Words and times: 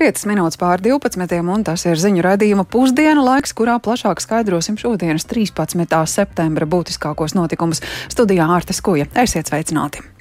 5 0.00 0.24
minūtes 0.30 0.56
pār 0.56 0.80
12. 0.80 1.42
un 1.44 1.64
tas 1.66 1.82
ir 1.84 1.98
ziņu 2.00 2.22
raidījuma 2.24 2.64
pusdienu 2.64 3.20
laiks, 3.20 3.52
kurā 3.52 3.74
plašāk 3.84 4.22
skaidrosim 4.24 4.78
šodienas 4.80 5.28
13. 5.28 5.84
septembra 6.08 6.64
būtiskākos 6.64 7.36
notikumus. 7.36 7.84
Studijā 8.08 8.48
Ārtes 8.56 8.80
Kuja. 8.80 9.10
Esiet 9.12 9.52
sveicināti! 9.52 10.19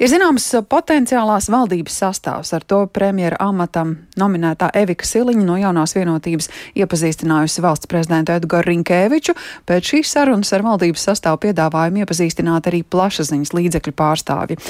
Ir 0.00 0.10
zināms 0.10 0.46
potenciālās 0.70 1.50
valdības 1.52 1.98
sastāvs. 2.02 2.52
Ar 2.56 2.64
to 2.66 2.82
premjera 2.92 3.38
amatam 3.44 3.96
nominētā 4.20 4.70
Evika 4.80 5.06
Siliņa 5.06 5.44
no 5.46 5.58
jaunās 5.60 5.94
vienotības 5.96 6.50
iepazīstinājusi 6.78 7.64
valsts 7.64 7.90
prezidentu 7.90 8.34
Edgaru 8.36 8.70
Rinkēviču. 8.70 9.36
Pēc 9.68 9.92
šīs 9.92 10.14
sarunas 10.16 10.52
ar 10.56 10.64
valdības 10.66 11.06
sastāvu 11.10 11.42
piedāvājumu 11.46 12.04
iepazīstināt 12.04 12.70
arī 12.70 12.82
plašsaziņas 12.82 13.54
līdzekļu 13.56 13.96
pārstāvji. 14.00 14.60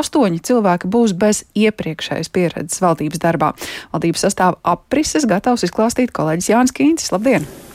Astoņi 0.00 0.44
cilvēki 0.50 0.90
būs 0.90 1.16
bez 1.16 1.44
iepriekšējas 1.54 2.32
pieredzes 2.34 2.84
valdības 2.84 3.22
darbā. 3.22 3.54
Valdības 3.94 4.28
sastāva 4.28 4.60
aprises 4.76 5.28
gatavs 5.30 5.66
izklāstīt 5.68 6.14
kolēģis 6.16 6.54
Jānis 6.54 6.76
Kīncis. 6.76 7.12
Labdien! 7.14 7.69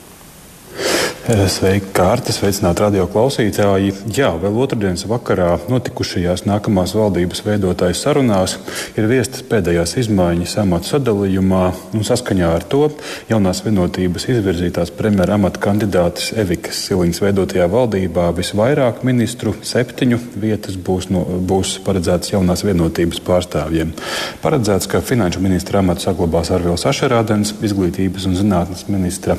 Sveiki, 1.26 1.88
kārtas, 1.90 2.36
sveicināt 2.38 2.78
radio 2.78 3.08
klausītāji. 3.10 3.90
Jā, 4.14 4.28
vēl 4.38 4.60
otrdienas 4.62 5.02
vakarā 5.10 5.56
notikušajās 5.66 6.44
nākamās 6.46 6.92
valdības 6.94 7.40
veidotājas 7.42 8.04
sarunās 8.04 8.54
ir 8.94 9.08
viestas 9.10 9.42
pēdējās 9.48 9.96
izmaiņas 10.04 10.54
amatu 10.62 10.92
sadalījumā, 10.92 11.62
un 11.98 12.06
saskaņā 12.06 12.50
ar 12.58 12.66
to 12.70 12.84
jaunās 13.26 13.64
vienotības 13.66 14.28
izvirzītās 14.36 14.92
premjera 14.94 15.34
amata 15.34 15.58
kandidātes 15.64 16.28
Evikas 16.38 16.84
Siliņas 16.86 17.22
veidotajā 17.24 17.66
valdībā 17.74 18.28
visvairāk 18.36 19.02
ministru 19.08 19.56
septiņu 19.66 20.20
vietas 20.38 20.78
būs, 20.78 21.10
no, 21.10 21.24
būs 21.26 21.80
paredzētas 21.86 22.36
jaunās 22.36 22.62
vienotības 22.68 23.22
pārstāvjiem. 23.26 23.90
Paredzēts, 24.46 24.86
ka 24.94 25.02
finanšu 25.02 25.42
ministra 25.42 25.82
amatu 25.82 26.06
saglabās 26.06 26.54
Arvils 26.54 26.86
Ašerādens, 26.86 27.56
izglītības 27.66 28.30
un 28.30 28.38
zinātnes 28.38 28.86
ministra, 28.94 29.34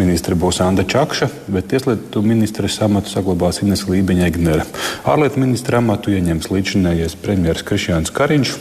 ministra 0.00 0.34
būs 0.34 0.58
Anda 0.70 0.86
Čakša. 0.86 1.26
Bet 1.50 1.66
tieslietu 1.72 2.22
ministres 2.22 2.76
amatu 2.84 3.10
saglabās 3.10 3.58
Ines 3.64 3.82
Lībiņa-Egnere. 3.90 4.62
Ārlietu 5.02 5.42
ministra 5.42 5.80
amatu 5.82 6.14
ieņems 6.14 6.46
līdzinājais 6.54 7.16
premjerministrs 7.18 7.66
Krišjāns 7.66 8.14
Kariņš. 8.14 8.52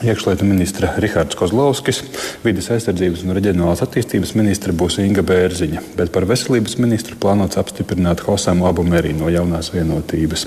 Iekšlietu 0.00 0.46
ministra 0.48 0.94
Rihards 0.96 1.36
Kozlovskis, 1.36 1.98
vidas 2.40 2.70
aizsardzības 2.72 3.20
un 3.26 3.34
reģionālās 3.36 3.82
attīstības 3.84 4.30
ministra 4.32 4.72
būs 4.72 4.96
Inga 5.02 5.20
Bērziņa, 5.28 5.82
bet 5.98 6.08
par 6.14 6.24
veselības 6.24 6.78
ministru 6.80 7.18
plānots 7.20 7.60
apstiprināt 7.60 8.22
Hosamu 8.24 8.64
Abumerī 8.70 9.12
no 9.12 9.28
jaunās 9.28 9.68
vienotības. 9.74 10.46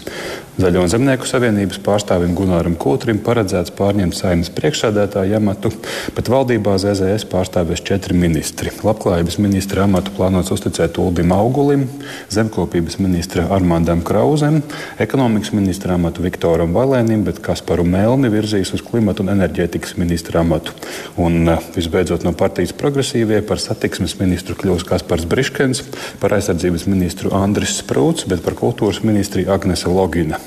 Zaļo 0.57 0.83
un 0.85 0.89
zemnieku 0.89 1.29
savienības 1.29 1.77
pārstāvim 1.85 2.33
Gunāram 2.37 2.73
Kūtrim 2.81 3.19
paredzēts 3.25 3.75
pārņemt 3.77 4.17
saimnes 4.17 4.49
priekšsēdētāju 4.57 5.37
amatu, 5.37 5.69
bet 6.17 6.33
valdībā 6.33 6.73
ZZS 6.81 7.29
pārstāvēs 7.29 7.85
četri 7.85 8.17
ministri. 8.17 8.73
Labklājības 8.85 9.37
ministra 9.41 9.85
amatu 9.85 10.13
plānots 10.17 10.49
uzticēt 10.53 10.97
Uldim 11.01 11.33
Augulim, 11.33 11.85
zemkopības 12.33 12.97
ministra 13.01 13.45
Armandam 13.53 14.01
Krauzem, 14.05 14.63
ekonomikas 15.01 15.53
ministra 15.53 15.97
amatu 15.97 16.25
Viktoram 16.25 16.73
Valēnim, 16.73 17.21
bet 17.29 17.41
Kasparu 17.45 17.85
Melni 17.85 18.33
virzīs 18.33 18.73
uz 18.73 18.85
klimatu 18.85 19.25
un 19.25 19.33
enerģiju 19.33 19.42
enerģētikas 19.43 19.97
ministra 19.99 20.41
amatu. 20.41 20.73
Un 21.19 21.49
eh, 21.49 21.67
visbeidzot 21.75 22.23
no 22.23 22.33
partijas 22.37 22.73
progresīvie 22.77 23.41
par 23.47 23.61
satiksmes 23.61 24.15
ministru 24.21 24.55
kļūs 24.59 24.87
Kaspars 24.87 25.27
Briškens, 25.29 25.83
par 26.23 26.37
aizsardzības 26.37 26.87
ministru 26.87 27.33
Andris 27.35 27.77
Sprūts, 27.81 28.27
bet 28.31 28.43
par 28.45 28.55
kultūras 28.59 29.03
ministriju 29.03 29.51
Agnese 29.53 29.91
Logina. 29.91 30.39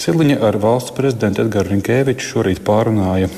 Siliņa 0.00 0.40
ar 0.48 0.56
valsts 0.60 0.96
prezidentu 0.96 1.44
Edgars 1.44 1.70
Rinkēviču 1.70 2.32
šorīt 2.32 2.64
pārunāja 2.64 3.28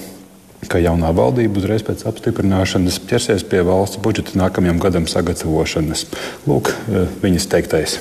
ka 0.71 0.79
jaunā 0.79 1.11
valdība 1.11 1.59
uzreiz 1.59 1.83
pēc 1.83 2.05
apstiprināšanas 2.07 3.01
ķersies 3.11 3.43
pie 3.51 3.65
valsts 3.67 3.99
budžeta 4.03 4.39
nākamajam 4.39 4.79
gadam 4.83 5.09
sagatavošanas. 5.11 6.07
Lūk, 6.47 6.71
eh, 6.71 7.09
viņas 7.25 7.49
teiktais. 7.51 7.99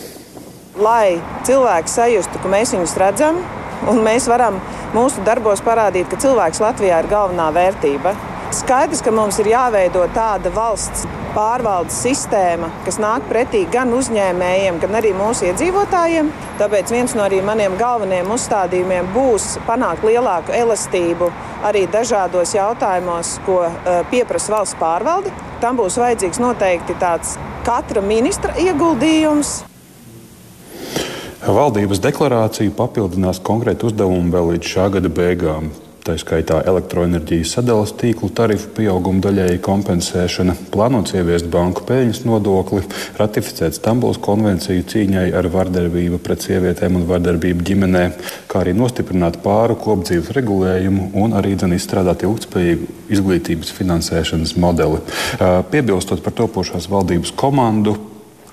Lai 0.78 1.20
cilvēki 1.44 1.90
sajustu, 1.90 2.40
ka 2.42 2.50
mēs 2.50 2.72
viņus 2.76 2.96
redzam, 3.02 3.42
un 3.90 4.04
mēs 4.06 4.28
varam 4.30 4.60
mūsu 4.96 5.24
darbos 5.26 5.64
parādīt, 5.66 6.10
ka 6.12 6.20
cilvēks 6.22 6.62
Latvijā 6.62 7.02
ir 7.02 7.10
galvenā 7.12 7.50
vērtība. 7.56 8.14
Skaidrs, 8.52 9.00
ka 9.00 9.14
mums 9.16 9.38
ir 9.40 9.48
jāveido 9.54 10.04
tāda 10.12 10.52
valsts 10.52 11.06
pārvaldes 11.32 11.96
sistēma, 12.04 12.68
kas 12.84 12.98
nāk 13.00 13.24
pretī 13.30 13.62
gan 13.72 13.94
uzņēmējiem, 13.96 14.82
gan 14.84 14.98
arī 15.00 15.14
mūsu 15.16 15.48
iedzīvotājiem. 15.48 16.34
Tāpēc 16.60 16.92
viens 16.92 17.16
no 17.16 17.30
maniem 17.48 17.78
galvenajiem 17.80 18.34
uzstādījumiem 18.36 19.14
būs 19.16 19.56
panākt 19.70 20.04
lielāku 20.04 20.52
elastību 20.52 21.32
arī 21.64 21.88
dažādos 21.88 22.52
jautājumos, 22.58 23.38
ko 23.48 23.64
uh, 23.70 24.04
pieprasa 24.12 24.58
valsts 24.58 24.80
pārvalde. 24.84 25.32
Tam 25.64 25.80
būs 25.80 25.96
vajadzīgs 26.02 26.44
noteikti 26.44 27.00
tāds 27.00 27.38
katra 27.64 28.04
ministra 28.04 28.58
ieguldījums. 28.60 29.62
Valdības 31.52 32.00
deklarāciju 32.00 32.72
papildinās 32.78 33.42
konkrēti 33.44 33.84
uzdevumi 33.90 34.32
vēl 34.32 34.54
līdz 34.54 34.70
šā 34.72 34.86
gada 34.94 35.10
beigām. 35.12 35.66
Tā 36.02 36.16
skaitā 36.18 36.62
elektroenerģijas 36.66 37.52
sadales 37.58 37.92
tīklu 38.00 38.32
tarifu 38.34 38.72
pieauguma 38.78 39.22
daļēji 39.22 39.60
kompensēšana, 39.62 40.56
plānots 40.74 41.14
ieviest 41.14 41.50
banku 41.54 41.84
peļņas 41.86 42.24
nodokli, 42.26 42.82
ratificēt 43.20 43.78
Stambulas 43.78 44.18
konvenciju 44.24 44.88
cīņai 44.94 45.28
ar 45.38 45.50
vardarbību 45.54 46.18
pret 46.26 46.48
sievietēm 46.48 46.98
un 46.98 47.06
vardarbību 47.10 47.68
ģimenē, 47.68 48.06
kā 48.50 48.64
arī 48.64 48.74
nostiprināt 48.80 49.42
pāru 49.44 49.78
kopdzīves 49.84 50.32
regulējumu 50.40 51.12
un 51.22 51.36
arī 51.38 51.54
dzen, 51.54 51.76
izstrādāt 51.78 52.26
ilgspējīgu 52.26 52.90
izglītības 53.14 53.76
finansēšanas 53.78 54.56
modeli. 54.58 55.04
Piebilstot 55.70 56.24
par 56.26 56.40
topošās 56.42 56.90
valdības 56.90 57.36
komandu, 57.38 58.00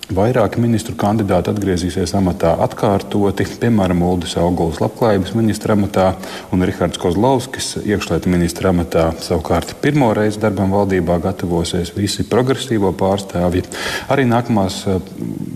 Vairāki 0.08 0.56
ministru 0.56 0.94
kandidāti 0.96 1.50
atgriezīsies 1.52 2.14
amatā 2.16 2.54
atkārtoti, 2.64 3.44
piemēram, 3.60 4.00
Uldis 4.08 4.38
Auguls 4.40 4.78
labklājības 4.80 5.34
ministra 5.36 5.74
amatā 5.76 6.06
un 6.54 6.64
Rihards 6.64 6.96
Kozlovskis 7.02 7.74
iekšlietu 7.82 8.32
ministra 8.32 8.72
amatā. 8.72 9.10
Savukārt 9.20 9.74
pirmo 9.82 10.08
reizi 10.16 10.40
darbam 10.40 10.72
valdībā 10.72 11.18
gatavosies 11.26 11.92
visi 11.92 12.24
progresīvo 12.24 12.94
pārstāvji. 12.96 13.66
Arī 14.08 14.24
nākamās 14.30 14.80
eh, 14.88 14.96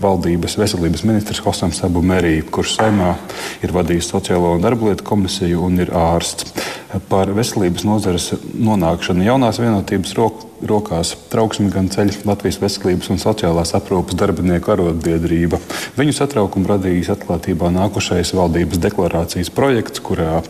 valdības 0.05 0.59
veselības 0.61 1.05
ministrs 1.09 1.41
Hosams 1.41 1.81
Abu 1.89 2.05
Merī, 2.05 2.35
kurš 2.45 2.77
saimā 2.77 3.15
ir 3.65 3.73
vadījis 3.73 4.13
sociālo 4.13 4.53
un 4.53 4.61
darba 4.61 4.91
lietu 4.91 5.09
komisiju 5.15 5.65
un 5.65 5.81
ir 5.81 5.95
ārsts. 5.97 6.53
Par 7.09 7.31
veselības 7.33 7.85
nozares 7.87 8.31
nonākšanu 8.53 9.25
jaunās 9.25 9.57
vienotības 9.61 10.13
roku 10.17 10.49
rokās 10.67 11.13
trauksmi 11.31 11.71
gan 11.73 11.89
ceļ 11.91 12.11
Latvijas 12.27 12.59
veselības 12.61 13.09
un 13.13 13.19
sociālās 13.21 13.73
aprūpas 13.77 14.17
darbinieku 14.19 14.73
arotbiedrība. 14.73 15.59
Viņu 15.97 16.15
satraukumu 16.15 16.69
radījis 16.71 17.11
atklātībā 17.15 17.71
nākušais 17.73 18.33
valdības 18.37 18.81
deklarācijas 18.83 19.51
projekts, 19.53 20.03
kurā 20.03 20.41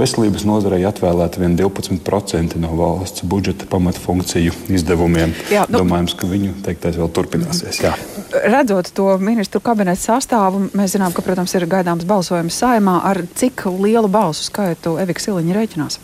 veselības 0.00 0.46
nozarei 0.48 0.82
atvēlēta 0.88 1.42
vien 1.42 1.56
12% 1.60 2.60
no 2.62 2.74
valsts 2.78 3.24
budžeta 3.28 3.68
pamatfunkciju 3.72 4.56
izdevumiem. 4.74 5.36
Jā, 5.52 5.66
nu, 5.68 5.82
Domājams, 5.82 6.18
ka 6.18 6.28
viņu 6.30 6.58
teiktais 6.66 6.98
vēl 7.00 7.12
turpināsies. 7.16 7.82
Jā. 7.86 7.96
Redzot 8.32 8.88
to 8.96 9.18
ministru 9.20 9.60
kabineta 9.60 10.00
sastāvu, 10.00 10.66
mēs 10.76 10.94
zinām, 10.96 11.12
ka, 11.12 11.24
protams, 11.24 11.52
ir 11.58 11.66
gaidāms 11.68 12.06
balsojums 12.08 12.56
saimā. 12.62 12.98
Ar 13.10 13.20
cik 13.36 13.66
lielu 13.76 14.08
balsu 14.12 14.46
skaitu 14.48 14.96
Evika 15.02 15.20
Siliņa 15.20 15.56
rēķinās? 15.58 15.98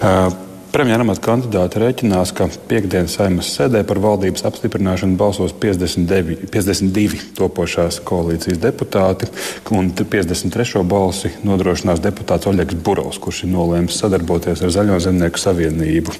Uh, 0.00 0.28
Premjeram 0.70 1.08
kandidāti 1.18 1.80
rēķinās, 1.82 2.30
ka 2.36 2.46
piekdienas 2.70 3.16
saimas 3.18 3.48
sēdē 3.56 3.80
par 3.88 3.98
valdības 3.98 4.44
apstiprināšanu 4.46 5.16
balsos 5.18 5.50
59, 5.58 6.44
52 6.54 7.24
topošās 7.34 7.98
koalīcijas 8.06 8.60
deputāti, 8.62 9.26
un 9.74 9.88
53. 9.98 10.84
balsi 10.86 11.32
nodrošinās 11.42 12.02
deputāts 12.04 12.46
Oļegs 12.46 12.78
Burovs, 12.86 13.18
kurš 13.18 13.42
ir 13.48 13.50
nolēmis 13.56 13.98
sadarboties 13.98 14.62
ar 14.62 14.70
Zaļo 14.76 15.00
zemnieku 15.02 15.42
savienību, 15.42 16.14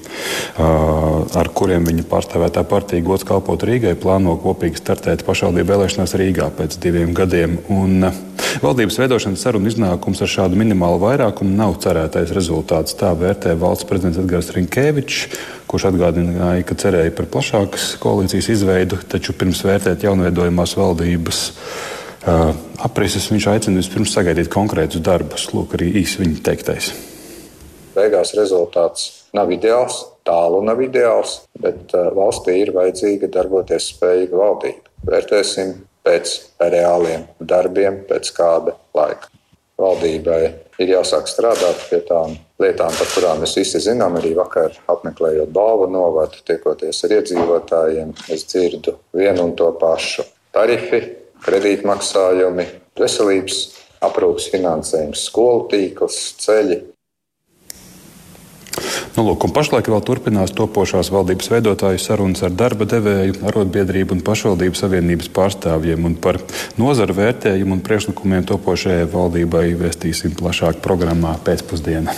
ar 0.58 1.53
kuriem 1.55 1.87
viņa 1.87 2.08
pārstāvētā 2.11 2.67
partija 2.67 3.06
gods 3.06 3.29
kalpot 3.29 3.62
Rīgai, 3.70 3.94
plāno 4.03 4.35
kopīgi 4.43 4.82
startēt 4.82 5.23
pašvaldību 5.29 5.76
vēlēšanās 5.76 6.17
Rīgā 6.19 6.50
pēc 6.58 6.75
diviem 6.82 7.14
gadiem. 7.14 7.61
Un, 7.70 8.11
Valdības 8.60 8.98
veidošanas 9.00 9.42
sarunu 9.44 9.70
iznākums 9.70 10.20
ar 10.25 10.31
šādu 10.31 10.58
minimālu 10.58 11.00
vairākumu 11.02 11.52
nav 11.56 11.76
cerētais 11.82 12.32
rezultāts. 12.37 12.96
Tā 12.98 13.12
vērtē 13.16 13.54
valsts 13.58 13.87
prezidents 13.88 14.20
Edgars 14.20 14.50
Rinkēvičs, 14.56 15.37
kurš 15.70 15.87
atgādināja, 15.90 16.66
ka 16.69 16.76
cerēja 16.82 17.14
par 17.16 17.28
plašākas 17.32 17.92
koalīcijas 18.02 18.50
izveidu, 18.56 18.98
taču 19.10 19.37
pirms 19.38 19.62
vērtēt 19.64 20.04
jaunveidojumās 20.06 20.75
valdības 20.78 21.42
uh, 21.50 22.50
aprises 22.84 23.31
viņš 23.32 23.48
aicina 23.54 23.81
vispirms 23.81 24.14
sagaidīt 24.16 24.50
konkrētus 24.52 25.04
darbus. 25.04 25.48
Lūk, 25.54 25.78
arī 25.78 25.93
īsi 26.02 26.22
viņa 26.25 26.43
teiktais. 26.50 26.93
Beigās 27.94 28.34
rezultāts 28.38 29.06
nav 29.36 29.50
ideāls, 29.54 30.02
tālu 30.26 30.60
nav 30.66 30.82
ideāls, 30.84 31.40
bet 31.60 31.94
uh, 31.94 32.10
valstī 32.16 32.60
ir 32.64 32.75
vajadzīga 32.76 33.31
darboties 33.32 33.93
spējīga 33.94 34.43
valdība. 34.43 34.90
Vērtēsim 35.10 35.78
pēc 36.06 36.32
reāliem 36.61 37.26
darbiem, 37.41 38.02
pēc 38.08 38.32
kāda 38.37 38.76
laika. 38.97 39.31
Valdībai 39.81 40.41
ir 40.82 40.93
jāsāk 40.93 41.29
strādāt 41.31 41.87
pie 41.88 42.02
tām 42.05 42.35
lietām, 42.61 42.93
par 42.93 43.08
kurām 43.14 43.41
mēs 43.41 43.55
visi 43.56 43.81
zinām. 43.81 44.19
Arī 44.20 44.35
vakar 44.37 44.76
apmeklējot 44.93 45.52
balvu 45.56 45.88
novadu, 45.88 46.43
tiekoties 46.44 47.00
ar 47.06 47.17
iedzīvotājiem, 47.17 48.12
es 48.29 48.44
dzirdu 48.50 48.99
vienu 49.17 49.49
un 49.49 49.55
to 49.56 49.70
pašu- 49.81 50.26
tarifi, 50.56 51.00
kredītmaksājumi, 51.47 52.67
veselības 53.00 53.61
aprūpas 54.05 54.50
finansējums, 54.53 55.25
skolu 55.31 55.69
tīkls, 55.73 56.19
ceļi. 56.44 56.82
Nu, 59.17 59.25
lūk, 59.26 59.49
pašlaik 59.55 59.88
vēl 59.90 60.02
turpinās 60.06 60.52
topošās 60.56 61.11
valdības 61.11 61.50
veidotāju 61.50 61.99
sarunas 62.02 62.44
ar 62.46 62.55
darba 62.55 62.87
devēju, 62.88 63.40
arotbiedrību 63.50 64.14
un 64.17 64.22
pašvaldību 64.26 64.78
savienības 64.78 65.32
pārstāvjiem. 65.34 66.06
Un 66.06 66.14
par 66.22 66.38
nozaru 66.78 67.19
vērtējumu 67.19 67.78
un 67.78 67.82
priekšlikumiem 67.87 68.46
topošajai 68.50 69.11
valdībai 69.11 69.67
vēstīsim 69.81 70.38
plašāk 70.38 70.81
programmā 70.84 71.34
pēcpusdienā. 71.46 72.14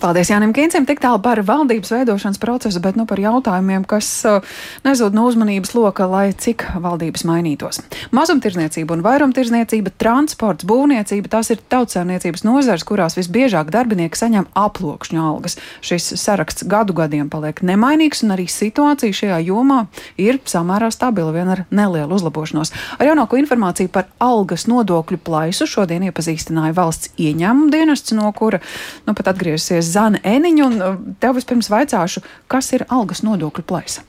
Paldies 0.00 0.30
Jānim 0.32 0.54
Kīncim 0.56 0.86
tik 0.88 1.02
tālu 1.02 1.18
par 1.20 1.42
valdības 1.44 1.90
veidošanas 1.92 2.38
procesu, 2.40 2.80
bet 2.80 2.96
nu 2.96 3.04
par 3.04 3.20
jautājumiem, 3.20 3.82
kas 3.84 4.06
uh, 4.24 4.46
nezūd 4.86 5.12
no 5.12 5.26
uzmanības 5.28 5.74
loka, 5.76 6.06
lai 6.08 6.30
cik 6.32 6.64
valdības 6.80 7.26
mainītos. 7.28 7.82
Mazumtirdzniecība 8.16 8.96
un 8.96 9.04
vairumtirdzniecība, 9.04 9.92
transports, 10.00 10.64
būvniecība- 10.64 11.28
tās 11.34 11.52
ir 11.52 11.60
tautsēmniecības 11.68 12.44
nozars, 12.48 12.86
kurās 12.88 13.18
visbiežāk 13.18 13.68
darbinieki 13.68 14.16
saņem 14.16 14.46
aplokšņu 14.56 15.20
algas. 15.20 15.58
Šis 15.84 16.16
saraksts 16.16 16.64
gadu 16.64 16.96
gadiem 16.96 17.28
paliek 17.28 17.60
nemainīgs, 17.60 18.24
un 18.24 18.32
arī 18.32 18.48
situācija 18.48 19.12
šajā 19.12 19.44
jomā 19.44 19.86
ir 20.16 20.40
samērā 20.46 20.88
stabila, 20.90 21.32
vien 21.32 21.48
ar 21.48 21.66
nelielu 21.70 22.08
uzlabošanos. 22.16 22.72
Ar 22.98 23.06
jaunāko 23.06 23.36
informāciju 23.36 23.92
par 23.92 24.08
algas 24.18 24.64
nodokļu 24.64 25.20
plaisu 25.20 25.68
šodien 25.68 26.08
iepazīstināja 26.08 26.72
valsts 26.72 27.12
ieņēmuma 27.18 27.70
dienests, 27.70 28.16
no 28.16 28.32
kura 28.32 28.60
nu 29.06 29.12
pat 29.12 29.34
atgriezīsies 29.34 29.89
Zana 29.90 30.20
Eniņa, 30.26 30.66
un 30.66 30.80
uh, 30.80 30.98
tev 31.22 31.38
vispirms 31.38 31.70
vaicāšu, 31.72 32.22
kas 32.50 32.72
ir 32.76 32.86
algas 32.88 33.24
nodokļu 33.26 33.66
plaisa? 33.66 34.04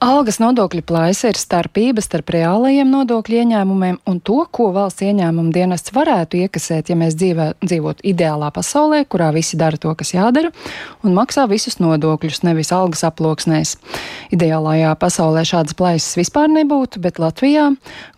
Algas 0.00 0.38
nodokļu 0.40 0.80
plaisa 0.88 1.28
ir 1.28 1.36
starpība 1.36 2.00
starp 2.00 2.30
reālajiem 2.32 2.88
nodokļu 2.88 3.36
ieņēmumiem 3.42 3.98
un 4.08 4.20
to, 4.24 4.38
ko 4.48 4.70
valsts 4.72 5.04
ieņēmuma 5.04 5.52
dienests 5.52 5.92
varētu 5.92 6.38
iekasēt, 6.38 6.88
ja 6.88 6.94
mēs 6.96 7.18
dzīvē, 7.20 7.50
dzīvotu 7.60 8.06
ideālā 8.08 8.48
pasaulē, 8.56 9.02
kurā 9.04 9.28
visi 9.36 9.58
dara 9.60 9.76
to, 9.76 9.92
kas 9.92 10.14
jādara, 10.14 10.54
un 11.04 11.12
maksā 11.12 11.44
visus 11.50 11.76
nodokļus, 11.84 12.40
nevis 12.48 12.72
algas 12.72 13.04
aploksnēs. 13.10 13.74
Ideālajā 14.32 14.94
pasaulē 15.02 15.42
šādas 15.50 15.76
plaisas 15.76 16.16
vispār 16.16 16.48
nebūtu, 16.48 17.02
bet 17.04 17.20
Latvijā 17.20 17.68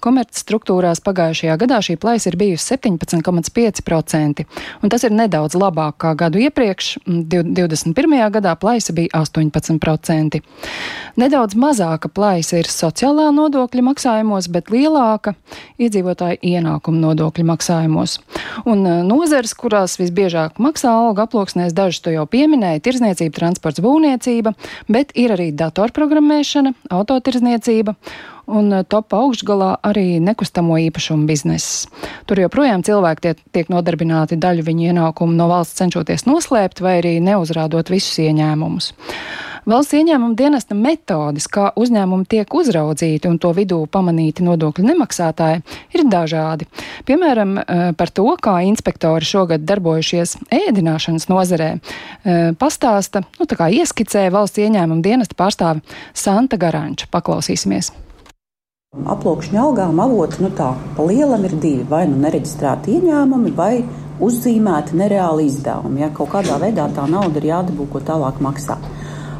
komercstruktūrās 0.07 1.03
pagājušajā 1.03 1.59
gadā 1.65 1.83
šī 1.83 1.99
plaisa 1.99 2.31
ir 2.31 2.39
bijusi 2.45 2.77
17,5%, 2.77 4.47
un 4.87 4.95
tas 4.95 5.03
ir 5.03 5.19
nedaudz 5.19 5.59
labāk 5.59 5.99
kā 6.07 6.15
gadu 6.15 6.47
iepriekš. 6.47 6.95
21. 7.11 8.17
gadā 8.39 8.55
plaisa 8.55 8.95
bija 8.95 9.19
18%. 9.27 10.43
Nedaudz 11.19 11.59
mazāka 11.73 12.11
plaisa 12.13 12.59
ir 12.61 12.69
sociālā 12.69 13.31
nodokļa 13.33 13.85
maksājumos, 13.87 14.49
bet 14.53 14.69
lielāka 14.73 15.35
iedzīvotāju 15.81 16.41
ienākumu 16.45 17.01
nodokļu 17.01 17.47
maksājumos. 17.49 18.19
Un 18.69 18.85
e, 18.85 18.99
nozeres, 19.09 19.55
kurās 19.57 19.97
visbiežāk 20.01 20.61
maksā 20.63 20.93
alga 20.93 21.27
aploksnēs, 21.27 21.73
dažas 21.77 22.03
to 22.05 22.13
jau 22.13 22.27
pieminēja- 22.29 22.83
tirzniecība, 22.87 23.33
transports, 23.39 23.81
būvniecība, 23.81 24.53
bet 24.89 25.17
ir 25.17 25.33
arī 25.33 25.49
datorprogrammēšana, 25.57 26.75
autotirzniecība 26.93 27.97
un 28.53 28.73
e, 28.73 28.83
top 28.85 29.15
augšgalā 29.17 29.75
arī 29.89 30.21
nekustamo 30.23 30.79
īpašumu 30.89 31.29
bizness. 31.29 31.87
Tur 32.29 32.43
joprojām 32.45 32.85
cilvēki 32.87 33.25
tiek, 33.27 33.47
tiek 33.57 33.73
nodarbināti 33.73 34.41
daļu 34.41 34.67
viņu 34.69 34.91
ienākumu 34.93 35.37
no 35.39 35.49
valsts 35.53 35.81
cenšoties 35.81 36.27
noslēpt 36.29 36.85
vai 36.85 36.99
arī 37.01 37.17
neuzrādot 37.25 37.93
visus 37.93 38.21
ieņēmumus. 38.23 38.93
Valsts 39.63 39.95
ieņēmuma 39.95 40.35
dienesta 40.35 40.75
metodas, 40.75 41.45
kā 41.47 41.69
uzņēmumi 41.79 42.27
tiek 42.27 42.55
uzraudzīti 42.59 43.31
un 43.31 43.37
to 43.39 43.53
vidū 43.55 43.79
pamanīti 43.95 44.43
nodokļu 44.43 44.89
nemaksātāji, 44.89 45.63
ir 45.95 46.03
dažādi. 46.11 46.67
Piemēram, 47.07 47.55
eh, 47.61 47.93
par 47.95 48.11
to, 48.11 48.27
kā 48.43 48.59
inspektori 48.67 49.23
šogad 49.23 49.63
darbojušies 49.63 50.37
ēdināšanas 50.51 51.29
nozarē, 51.31 51.71
eh, 51.79 52.53
pastāsta, 52.59 53.23
nu, 53.39 53.47
tā 53.47 53.55
kā 53.55 53.71
ieskicē 53.71 54.31
valsts 54.33 54.59
ieņēmuma 54.59 55.03
dienesta 55.03 55.39
pārstāve 55.39 55.81
Santa 56.13 56.57
Garanča. 56.57 57.07
Paklausīsimies! 57.07 58.02
Aploksņa 58.93 59.57
algām 59.57 60.01
avoti 60.05 60.43
nu 60.45 60.51
tā, 60.53 60.67
pa 60.93 61.05
lielam 61.09 61.47
ir 61.49 61.55
divi. 61.57 61.85
Vai 61.89 62.03
nu 62.11 62.19
nereģistrēti 62.21 62.99
ieņēmumi, 62.99 63.53
vai 63.57 63.79
uzzīmēti 64.21 64.99
nereāli 65.01 65.47
izdevumi. 65.49 66.03
Ja 66.03 66.11
kaut 66.13 66.29
kādā 66.35 66.59
veidā 66.61 66.91
tā 66.93 67.07
nauda 67.09 67.41
ir 67.41 67.47
jādabū, 67.49 67.87
ko 67.89 68.03
tālāk 68.05 68.43
maksāt 68.45 68.85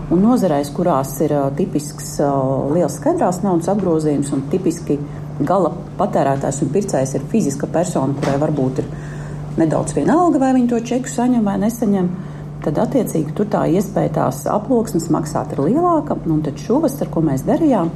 un 0.09 0.25
nozareis, 0.25 0.71
kurās 0.73 1.13
ir 1.21 1.35
uh, 1.37 1.51
tipisks 1.57 2.15
uh, 2.25 2.73
liels 2.73 2.97
skaidrās 2.97 3.43
naudas 3.45 3.69
apgrozījums 3.75 4.33
un 4.33 4.47
tipiski 4.49 4.97
gala 5.45 5.75
patērētājs 6.01 6.63
un 6.65 6.73
pircējs 6.73 7.15
ir 7.19 7.29
fiziska 7.29 7.69
persona, 7.77 8.17
kurai 8.23 8.39
varbūt 8.41 8.81
ir 8.81 8.89
nedaudz 9.61 9.93
vienalga, 10.01 10.41
vai 10.47 10.55
viņi 10.57 10.73
to 10.73 10.81
čeku 10.95 11.13
saņem 11.13 11.45
vai 11.45 11.59
nesaņem. 11.61 12.09
Tad, 12.65 12.81
attiecīgi, 12.87 13.37
tur 13.37 13.53
tā 13.53 13.67
iespēja 13.69 14.17
tās 14.17 14.45
aploksnes 14.49 15.13
maksāt 15.13 15.53
ir 15.53 15.65
lielāka. 15.67 16.17
Un 16.25 16.41
tad 16.47 16.61
šovasar, 16.63 17.13
ko 17.13 17.21
mēs 17.27 17.45
darījām, 17.45 17.93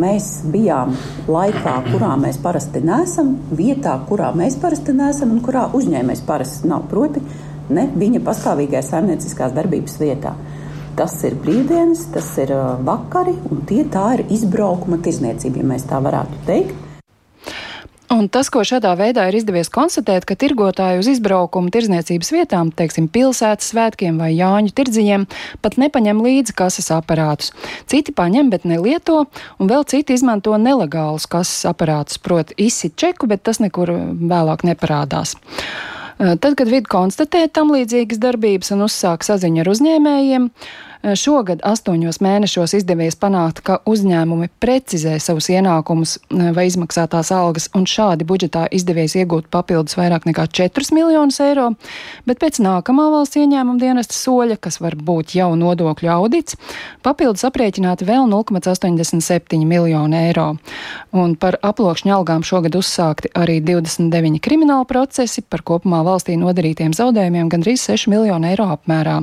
mēs 0.00 0.28
bijām 0.52 0.94
laikā, 1.30 1.74
kurā 1.90 2.12
mēs 2.20 2.38
parasti 2.42 2.82
nesam, 2.84 3.34
vietā, 3.56 3.96
kurā 4.08 4.32
mēs 4.36 4.58
parasti 4.60 4.94
nesam 4.96 5.34
un 5.34 5.42
kurā 5.44 5.66
uzņēmējs 5.76 6.24
parasti 6.28 6.70
nav. 6.70 6.86
Proti, 6.90 7.22
ne 7.72 7.88
viņa 7.96 8.22
pastāvīgajā 8.26 8.84
saimnieciskās 8.90 9.54
darbības 9.56 9.98
vietā. 10.02 10.36
Tas 10.96 11.12
ir 11.28 11.36
brīvdienas, 11.36 12.06
tas 12.14 12.30
ir 12.40 12.54
vakari, 12.86 13.34
un 13.50 13.64
tie 13.68 13.82
tā 13.92 14.06
ir 14.16 14.24
izbraukuma 14.32 14.96
tirzniecība, 15.04 15.60
ja 15.60 15.70
mēs 15.74 15.84
tā 15.90 16.00
varētu 16.00 16.44
teikt. 16.48 16.85
Un 18.12 18.28
tas, 18.30 18.46
ko 18.54 18.62
šādā 18.62 18.92
veidā 18.94 19.24
ir 19.26 19.34
izdevies 19.40 19.70
konstatēt, 19.72 20.22
ka 20.28 20.36
tirgotāji 20.38 21.00
uz 21.00 21.08
izbraukumu 21.10 21.72
tirzniecības 21.74 22.30
vietām, 22.30 22.70
teiksim, 22.70 23.08
pilsētas 23.10 23.72
svētkiem 23.72 24.20
vai 24.22 24.30
Jāņu 24.36 24.70
tirdziņiem, 24.78 25.24
pat 25.64 25.78
nepaņem 25.82 26.22
līdzi 26.22 26.54
kases 26.54 26.92
aparātus. 26.94 27.50
Citi 27.90 28.14
paņem, 28.14 28.52
bet 28.54 28.68
nelieto, 28.68 29.24
un 29.58 29.72
vēl 29.72 29.82
citi 29.90 30.14
izmanto 30.14 30.54
nelegālus 30.54 31.26
kases 31.30 31.66
aparātus, 31.66 32.22
proti 32.22 32.54
izsit 32.68 32.94
čeku, 32.94 33.26
bet 33.26 33.42
tas 33.42 33.58
nekur 33.64 33.90
vēlāk 34.22 34.62
neparādās. 34.70 35.34
Tad, 36.16 36.52
kad 36.56 36.68
vidi 36.70 36.86
konstatē 36.88 37.42
tam 37.52 37.74
līdzīgas 37.74 38.22
darbības 38.22 38.70
un 38.72 38.86
uzsāk 38.86 39.26
saziņu 39.26 39.66
ar 39.66 39.72
uzņēmējiem, 39.74 40.46
Eh, 40.95 40.95
šogad 41.02 41.62
astoņos 41.66 42.20
mēnešos 42.24 42.74
izdevies 42.78 43.16
panākt, 43.20 43.62
ka 43.66 43.78
uzņēmumi 43.88 44.48
precizē 44.62 45.16
savus 45.22 45.48
ienākumus 45.52 46.16
vai 46.30 46.66
izmaksātās 46.70 47.30
algas, 47.34 47.68
un 47.76 47.86
šādi 47.88 48.26
budžetā 48.28 48.66
izdevies 48.74 49.16
iegūt 49.18 49.50
papildus 49.52 49.96
vairāk 49.98 50.26
nekā 50.28 50.46
4 50.60 50.94
miljonus 50.96 51.40
eiro, 51.44 51.72
bet 52.26 52.40
pēc 52.42 52.60
nākamā 52.64 53.08
valsts 53.14 53.38
ieņēmuma 53.40 53.80
dienesta 53.82 54.16
soļa, 54.16 54.58
kas 54.60 54.80
var 54.82 54.96
būt 54.96 55.36
jau 55.38 55.52
nodokļu 55.58 56.10
audits, 56.12 56.56
papildus 57.06 57.46
aprēķināti 57.48 58.08
vēl 58.08 58.26
0,87 58.30 59.62
miljonu 59.66 60.18
eiro. 60.18 60.48
Un 61.16 61.36
par 61.40 61.58
aploksņu 61.64 62.14
algām 62.16 62.44
šogad 62.46 62.76
uzsākti 62.78 63.30
arī 63.36 63.60
29 63.64 64.40
krimināla 64.44 64.86
procesi 64.88 65.42
par 65.42 65.64
kopumā 65.66 66.02
valstī 66.06 66.36
nodarītiem 66.40 66.94
zaudējumiem 66.96 67.50
gandrīz 67.52 67.86
6 67.88 68.10
miljonu 68.12 68.50
eiro 68.50 68.68
apmērā. 68.74 69.20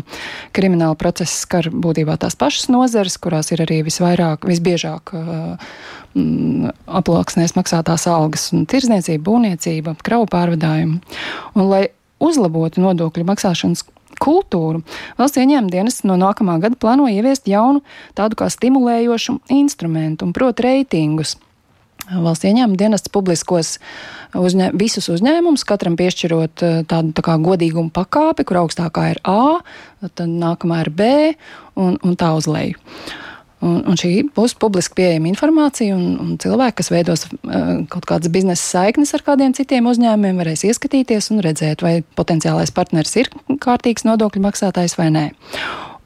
Krimināla 0.55 0.97
procesi 0.99 1.41
skar 1.43 1.62
būtībā 1.71 2.17
tās 2.19 2.35
pašas 2.39 2.69
nozares, 2.73 3.17
kurās 3.21 3.51
ir 3.53 3.63
arī 3.63 3.81
visvairāk, 3.87 4.47
visbiežāk 4.49 5.13
uh, 5.15 5.73
mm, 6.17 6.73
aploksnēs 6.99 7.55
maksātās 7.57 8.07
algas 8.11 8.49
un 8.55 8.67
tirzniecība, 8.69 9.23
būvniecība, 9.29 9.95
kravu 10.03 10.27
pārvadājumi. 10.31 10.99
Un, 11.55 11.67
lai 11.69 11.85
uzlabotu 12.23 12.83
nodokļu 12.83 13.27
maksāšanas 13.27 13.85
kultūru. 14.23 14.83
Valsts 15.17 15.41
ieņēmuma 15.41 15.71
dienas 15.73 16.03
no 16.07 16.17
nākamā 16.19 16.59
gada 16.63 16.77
plāno 16.79 17.09
ieviest 17.11 17.49
jaunu 17.49 17.83
tādu 18.17 18.37
kā 18.39 18.49
stimulējošu 18.51 19.39
instrumentu, 19.53 20.29
proti 20.35 20.67
reitingus. 20.67 21.37
Valsts 22.11 22.47
ieņēmuma 22.49 22.79
dienests 22.79 23.11
publiskos 23.13 23.77
uzņē, 24.35 24.71
visus 24.79 25.07
uzņēmumus, 25.13 25.65
katram 25.67 25.95
piešķirot 25.99 26.63
eh, 26.65 26.79
tādu 26.89 27.13
tā 27.15 27.25
kā 27.25 27.37
godīgumu 27.41 27.93
pakāpi, 27.95 28.45
kur 28.47 28.63
augstākā 28.63 29.13
ir 29.13 29.21
A, 29.23 29.61
tad 30.09 30.27
nākamā 30.27 30.83
ir 30.83 30.91
B 30.91 31.11
un, 31.79 31.95
un 32.03 32.17
tā 32.19 32.33
uz 32.35 32.49
leju. 32.51 32.79
Un, 33.63 33.77
un 33.87 33.95
šī 33.95 34.25
būs 34.35 34.57
publiski 34.59 34.97
pieejama 34.97 35.29
informācija, 35.31 35.95
un, 35.95 36.17
un 36.19 36.33
cilvēki, 36.41 36.75
kas 36.81 36.89
veidos 36.91 37.23
uh, 37.29 37.85
kaut 37.87 38.03
kādas 38.09 38.27
biznesa 38.33 38.59
saiknes 38.59 39.15
ar 39.15 39.23
kādiem 39.23 39.55
citiem 39.55 39.87
uzņēmumiem, 39.87 40.41
varēs 40.43 40.65
ieskatīties 40.67 41.31
un 41.31 41.39
redzēt, 41.45 41.85
vai 41.85 42.01
potenciālais 42.19 42.75
partneris 42.75 43.15
ir 43.21 43.31
kārtīgs 43.63 44.03
nodokļu 44.09 44.43
maksātājs 44.43 44.97
vai 44.99 45.07
nē. 45.15 45.25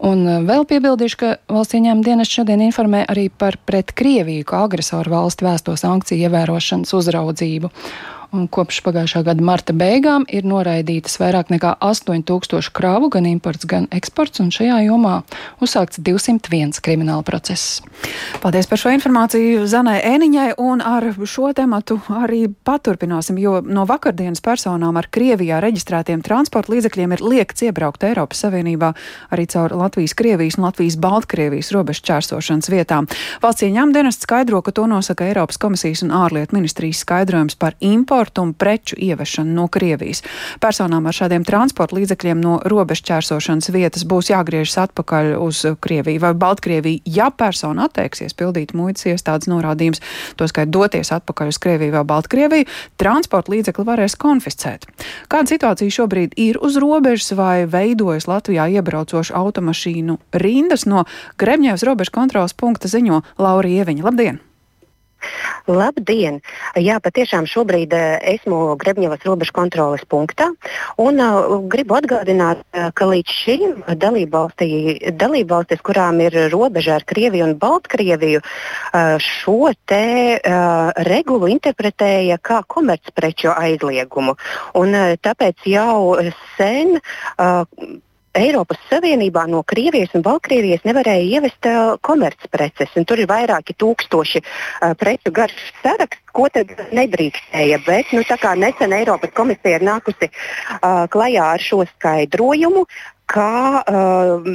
Un 0.06 0.28
vēl 0.46 0.66
piebildīšu, 0.70 1.18
ka 1.18 1.30
valsts 1.50 1.74
ieņēmuma 1.78 2.06
dienas 2.06 2.30
šodien 2.30 2.62
informē 2.68 3.02
arī 3.10 3.28
par 3.34 3.58
pret 3.66 3.96
Krieviju, 3.98 4.46
kā 4.46 4.62
agresoru 4.68 5.16
valsti 5.16 5.48
vēsto 5.48 5.74
sankciju 5.80 6.28
ievērošanas 6.28 6.94
uzraudzību 7.00 7.72
un 8.36 8.48
kopš 8.52 8.82
pagājušā 8.86 9.22
gada 9.28 9.44
marta 9.44 9.74
beigām 9.78 10.26
ir 10.28 10.46
noraidītas 10.48 11.18
vairāk 11.22 11.52
nekā 11.54 11.76
8000 11.84 12.72
kravu, 12.76 13.10
gan 13.14 13.28
imports, 13.30 13.68
gan 13.70 13.88
eksports, 13.96 14.42
un 14.44 14.52
šajā 14.54 14.80
jomā 14.88 15.22
uzsākts 15.64 16.02
201 16.04 16.82
krimināla 16.84 17.24
process. 17.28 17.80
Paldies 18.44 18.68
par 18.68 18.82
šo 18.82 18.92
informāciju 18.96 19.66
Zanai 19.70 20.00
Ēniņai, 20.06 20.50
un 20.62 20.84
ar 20.84 21.08
šo 21.24 21.54
tematu 21.58 22.00
arī 22.12 22.46
paturpināsim, 22.68 23.40
jo 23.42 23.62
no 23.64 23.88
vakardienas 23.88 24.44
personām 24.44 25.00
ar 25.00 25.10
Krievijā 25.12 25.62
reģistrētiem 25.64 26.24
transporta 26.26 26.74
līdzekļiem 26.76 27.16
ir 27.16 27.24
liekts 27.24 27.66
iebraukt 27.70 28.04
Eiropas 28.08 28.44
Savienībā 28.44 28.92
arī 29.32 29.48
caur 29.52 29.76
Latvijas, 29.78 30.16
Krievijas 30.18 30.60
un 30.60 30.68
Latvijas 30.68 31.00
Baltkrievijas 31.00 31.72
robežu 31.76 32.04
čērsošanas 32.12 32.72
vietām. 32.74 33.08
Valsts 33.44 33.66
ieņēmuma 33.68 33.96
dienests 33.96 34.28
skaidro, 34.28 34.62
ka 34.62 34.76
to 34.76 34.88
nosaka 34.90 35.30
Eiropas 35.30 35.60
komisijas 35.62 36.04
un 36.06 36.14
ārlietu 36.16 36.58
ministrijas 36.58 37.06
skaidrojums 37.06 37.58
par 37.60 37.78
importu 37.80 38.17
importu 38.18 38.42
un 38.42 38.54
preču 38.54 38.96
ievešanu 38.98 39.54
no 39.54 39.68
Krievijas. 39.70 40.24
Personām 40.60 41.06
ar 41.06 41.14
šādiem 41.14 41.44
transporta 41.46 41.94
līdzekļiem 41.94 42.40
no 42.42 42.56
robežķērsošanas 42.66 43.70
vietas 43.70 44.06
būs 44.10 44.32
jāgriežas 44.32 44.88
atpakaļ 44.88 45.36
uz 45.38 45.62
Krieviju 45.80 46.24
vai 46.24 46.34
Baltkrieviju, 46.34 47.04
ja 47.06 47.30
persona 47.30 47.86
atteiksies 47.86 48.34
pildīt 48.34 48.74
muitas 48.74 49.06
iestādes 49.06 49.50
norādījumus, 49.52 50.02
to 50.36 50.48
skait 50.50 50.74
doties 50.74 51.14
atpakaļ 51.14 51.54
uz 51.54 51.62
Krieviju 51.62 51.94
vai 51.94 52.04
Baltkrieviju, 52.10 52.66
transporta 52.98 53.54
līdzekli 53.54 53.86
varēs 53.86 54.18
konfiscēt. 54.18 54.90
Kāda 55.30 55.54
situācija 55.54 55.94
šobrīd 56.00 56.34
ir 56.42 56.58
uz 56.58 56.82
robežas 56.82 57.38
vai 57.38 57.68
veidojas 57.70 58.26
Latvijā 58.26 58.66
iebraucošu 58.80 59.38
automašīnu 59.38 60.18
rindas 60.42 60.90
no 60.90 61.06
Kremļevas 61.38 61.86
robežu 61.86 62.18
kontrolas 62.18 62.58
punkta 62.58 62.90
ziņo 62.90 63.22
Laura 63.38 63.78
Ieviņa. 63.78 64.10
Labdien! 64.10 64.47
Labdien! 65.68 66.40
Jā, 66.80 66.98
patiešām 67.04 67.44
šobrīd 67.50 67.92
eh, 67.92 68.16
esmu 68.36 68.78
Grebņevas 68.80 69.26
robežu 69.28 69.52
kontroles 69.56 70.06
punktā 70.08 70.48
un 71.02 71.20
uh, 71.20 71.58
gribu 71.68 71.98
atgādināt, 72.00 72.64
uh, 72.72 72.88
ka 72.96 73.10
līdz 73.12 73.36
šim 73.36 73.84
dalībvalstis, 74.00 75.84
kurām 75.84 76.22
ir 76.24 76.38
robeža 76.54 76.96
ar 76.98 77.06
Krieviju 77.08 77.50
un 77.50 77.56
Baltkrieviju, 77.60 78.40
uh, 78.40 79.20
šo 79.20 79.74
te 79.90 80.40
uh, 80.40 80.96
regulu 81.10 81.52
interpretēja 81.52 82.40
kā 82.40 82.64
komercpreču 82.64 83.52
aizliegumu. 83.52 84.38
Un, 84.80 84.96
uh, 84.96 85.16
tāpēc 85.20 85.68
jau 85.68 86.16
sen 86.56 86.96
uh, 86.96 87.68
Eiropas 88.38 88.80
Savienībā 88.92 89.48
no 89.50 89.64
Krievijas 89.68 90.14
un 90.18 90.24
Baltkrievijas 90.26 90.86
nevarēja 90.86 91.26
ievest 91.38 91.70
uh, 91.70 91.96
komercpreces. 92.06 92.94
Tur 93.10 93.22
ir 93.24 93.30
vairāki 93.30 93.76
tūkstoši 93.82 94.42
uh, 94.44 94.94
preču 95.00 95.34
garš 95.34 95.58
saraksts, 95.82 96.24
ko 96.38 96.46
tad 96.54 96.72
nedrīkstēja. 96.94 97.82
Bet 97.88 98.14
nu, 98.14 98.24
nesen 98.62 98.94
Eiropas 98.94 99.34
komisija 99.38 99.80
ir 99.80 99.88
nākusi 99.88 100.30
uh, 100.30 101.06
klajā 101.10 101.48
ar 101.58 101.64
šo 101.64 101.84
skaidrojumu, 101.96 102.86
kā 103.28 103.82
uh, 103.82 104.52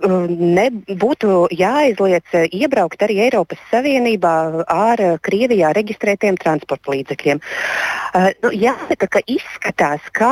nebūtu 0.00 1.46
jāaizliedz 1.56 2.48
iebraukt 2.56 3.02
arī 3.04 3.20
Eiropas 3.26 3.60
Savienībā 3.70 4.34
ar 4.66 5.04
Krievijā 5.22 5.74
reģistrētiem 5.76 6.38
transporta 6.40 6.94
līdzekļiem. 6.94 7.40
Uh, 7.40 8.30
nu, 8.42 8.50
jāsaka, 8.54 9.06
ka 9.06 9.22
izskatās, 9.30 10.06
ka 10.16 10.30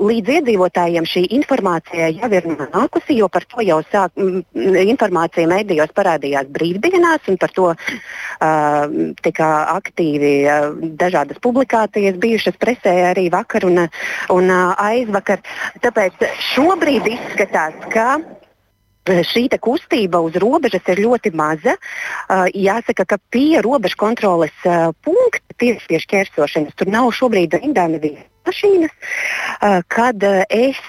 līdz 0.00 0.32
iedzīvotājiem 0.38 1.06
šī 1.08 1.24
informācija 1.38 2.10
jau 2.14 2.30
ir 2.34 2.48
nākusi, 2.50 3.18
jo 3.18 3.28
par 3.32 3.46
to 3.48 3.64
jau 3.64 3.80
sāk, 3.90 4.14
informācija 4.84 5.48
mēdījos 5.50 5.94
parādījās 5.96 6.50
brīvdienās, 6.54 7.28
un 7.30 7.38
par 7.40 7.54
to 7.54 7.70
tika 9.24 9.50
aktīvi 9.74 10.34
dažādas 11.00 11.40
publikācijas 11.44 12.18
bijušas 12.20 12.58
presē 12.60 12.96
arī 13.12 13.28
vakar 13.32 13.66
un, 13.68 13.84
un 14.34 14.54
aizvakar. 14.54 15.44
Tāpēc 15.84 16.26
šobrīd 16.54 17.08
izskatās, 17.14 17.78
ka 17.92 18.18
šī 19.04 19.46
kustība 19.60 20.20
uz 20.24 20.36
robežas 20.40 20.84
ir 20.88 21.04
ļoti 21.04 21.34
maza. 21.36 21.76
Uh, 22.28 22.46
jāsaka, 22.50 23.04
ka 23.04 23.18
pie 23.30 23.60
robežu 23.64 23.96
kontroles 24.00 24.54
uh, 24.64 24.92
punkta 25.04 25.58
tieši 25.58 25.88
pie 25.88 25.98
šķērsošanas 26.02 26.78
tur 26.78 26.90
nav 26.90 27.12
šobrīd 27.14 27.60
rindā 27.60 27.88
nevienas 27.88 28.30
mašīnas. 28.44 28.92
Kad 29.88 30.24
es 30.52 30.80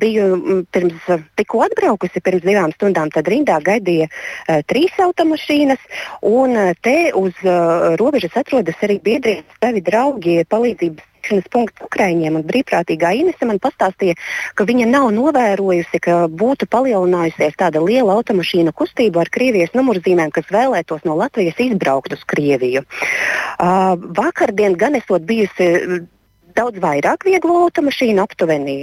biju 0.00 0.62
pirms, 0.72 1.08
tikko 1.36 1.64
atbraukusi 1.66 2.22
pirms 2.24 2.44
divām 2.46 2.72
stundām, 2.72 3.10
tad 3.12 3.28
rindā 3.28 3.58
gaidīja 3.64 4.08
trīs 4.70 4.96
automašīnas. 5.04 5.84
Un 6.24 6.56
te 6.80 6.96
uz 7.18 7.44
robežas 8.00 8.36
atrodas 8.40 8.80
arī 8.86 8.98
biedri, 9.04 9.42
savi 9.60 9.84
draugi, 9.84 10.40
palīdzības 10.48 11.17
tikšanas 11.28 11.48
punkts 11.52 11.84
Ukraiņiem. 11.84 12.40
Brīvprātīgā 12.48 13.12
Inese 13.20 13.46
man 13.46 13.60
pastāstīja, 13.60 14.16
ka 14.54 14.64
viņa 14.64 14.88
nav 14.88 15.10
novērojusi, 15.12 16.00
ka 16.00 16.28
būtu 16.28 16.68
palielinājusies 16.70 17.56
tāda 17.58 17.82
liela 17.84 18.16
automašīnu 18.16 18.72
kustība 18.72 19.22
ar 19.22 19.28
Krievijas 19.30 19.74
numurzīmēm, 19.76 20.32
kas 20.32 20.48
vēlētos 20.50 21.04
no 21.04 21.16
Latvijas 21.18 21.60
izbraukt 21.60 22.12
uz 22.12 22.24
Krieviju. 22.24 22.84
Uh, 23.58 23.96
vakardien 24.16 24.76
gan 24.78 24.96
esot 24.96 25.22
bijusi 25.28 26.06
daudz 26.58 26.80
vairāk 26.82 27.26
vieglo 27.28 27.62
automašīnu, 27.66 28.22
aptuveni 28.24 28.76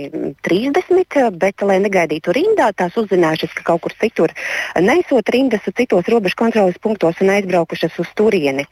30, 0.46 1.18
bet, 1.40 1.64
lai 1.66 1.80
negaidītu 1.84 2.34
rindā, 2.36 2.70
tās 2.78 2.96
uzzinājušas, 3.00 3.56
ka 3.58 3.66
kaut 3.72 3.84
kur 3.86 3.96
citur 4.00 4.34
neizsot 4.80 5.30
rindas 5.34 5.66
citos 5.76 6.08
robežu 6.12 6.40
kontrolas 6.40 6.78
punktos 6.82 7.20
un 7.24 7.34
aizbraukušas 7.36 7.98
uz 8.00 8.12
turieni. 8.16 8.68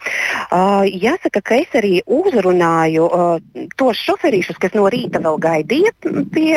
Uh, 0.53 0.85
jāsaka, 0.87 1.41
ka 1.43 1.57
es 1.59 1.75
arī 1.75 1.99
uzrunāju 2.05 3.07
uh, 3.07 3.65
tos 3.79 3.99
šoferīšus, 4.07 4.59
kas 4.61 4.75
no 4.77 4.87
rīta 4.91 5.21
vēl 5.23 5.39
gaidīja 5.43 5.93
pie, 6.33 6.53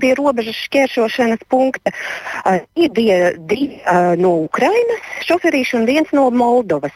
pie 0.00 0.12
robežas 0.18 0.58
šķēršošanas 0.66 1.46
punkta. 1.48 1.94
Uh, 2.44 2.60
bija 2.90 3.32
divi 3.38 3.80
uh, 3.80 4.12
no 4.20 4.34
Ukrainas 4.44 5.24
šoferīši 5.28 5.78
un 5.80 5.88
viens 5.88 6.12
no 6.16 6.28
Moldovas. 6.34 6.94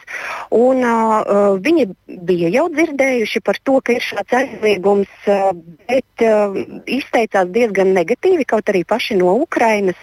Un, 0.53 0.83
uh, 0.85 1.57
viņi 1.63 1.89
bija 2.27 2.51
jau 2.53 2.67
dzirdējuši 2.73 3.41
par 3.45 3.61
to, 3.63 3.79
ka 3.85 3.95
ir 3.97 4.05
šāds 4.05 4.35
aizliegums 4.35 4.74
noliegums, 4.75 5.07
eh, 5.25 5.51
bet 5.87 6.21
uh, 6.21 6.55
izteicās 6.85 7.47
diezgan 7.51 7.93
negatīvi, 7.93 8.45
kaut 8.45 8.67
arī 8.69 8.83
paši 8.85 9.15
no 9.17 9.35
Ukrainas. 9.41 9.95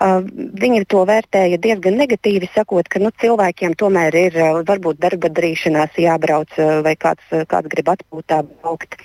Uh, 0.00 0.22
viņi 0.60 0.86
to 0.88 1.04
vērtēja 1.06 1.58
diezgan 1.58 1.96
negatīvi, 1.96 2.48
sakot, 2.54 2.88
ka 2.88 2.98
nu, 2.98 3.10
cilvēkiem 3.20 3.74
tomēr 3.74 4.14
ir 4.14 4.38
varbūt 4.66 4.98
darba 4.98 5.28
darīšanās 5.28 5.96
jābrauc 5.96 6.52
vai 6.84 6.94
kāds, 6.96 7.24
kāds 7.48 7.68
grib 7.68 7.88
atpūtā 7.88 8.42
braukt. 8.44 8.96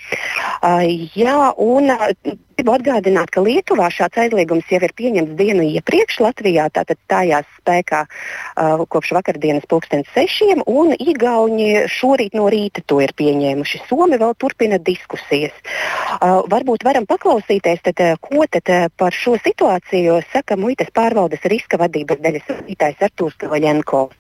Jā, 1.15 1.53
un 1.57 1.91
Gribu 2.61 2.75
atgādināt, 2.77 3.31
ka 3.33 3.41
Lietuvā 3.41 3.87
šāds 3.89 4.19
aizliegums 4.21 4.67
jau 4.69 4.77
ir 4.85 4.91
pieņemts 4.93 5.33
dienu 5.33 5.63
iepriekš. 5.65 6.19
Latvijā 6.21 6.67
tātad 6.69 6.99
stājās 7.07 7.47
spēkā 7.57 8.03
uh, 8.05 8.83
kopš 8.85 9.15
vakardienas 9.17 9.65
pulkstens 9.65 10.11
sešiem, 10.13 10.61
un 10.69 10.93
Igauni 10.93 11.87
šorīt 11.89 12.37
no 12.37 12.45
rīta 12.53 12.85
to 12.85 12.99
ir 13.01 13.15
pieņēmuši. 13.17 13.81
Somi 13.89 14.21
vēl 14.21 14.37
turpina 14.37 14.77
diskusijas. 14.77 15.57
Uh, 15.57 16.45
varbūt 16.53 16.85
varam 16.85 17.09
paklausīties, 17.09 17.81
tad, 17.89 18.05
uh, 18.05 18.21
ko 18.21 18.45
tad, 18.45 18.69
uh, 18.69 18.93
par 18.93 19.17
šo 19.17 19.39
situāciju 19.41 20.21
saka 20.29 20.53
muitas 20.53 20.93
pārvaldes 20.93 21.49
riska 21.49 21.81
vadības 21.81 22.21
daļas 22.21 22.57
vadītājs 22.59 23.07
Artūrs 23.09 23.41
Kavaļenko. 23.41 24.11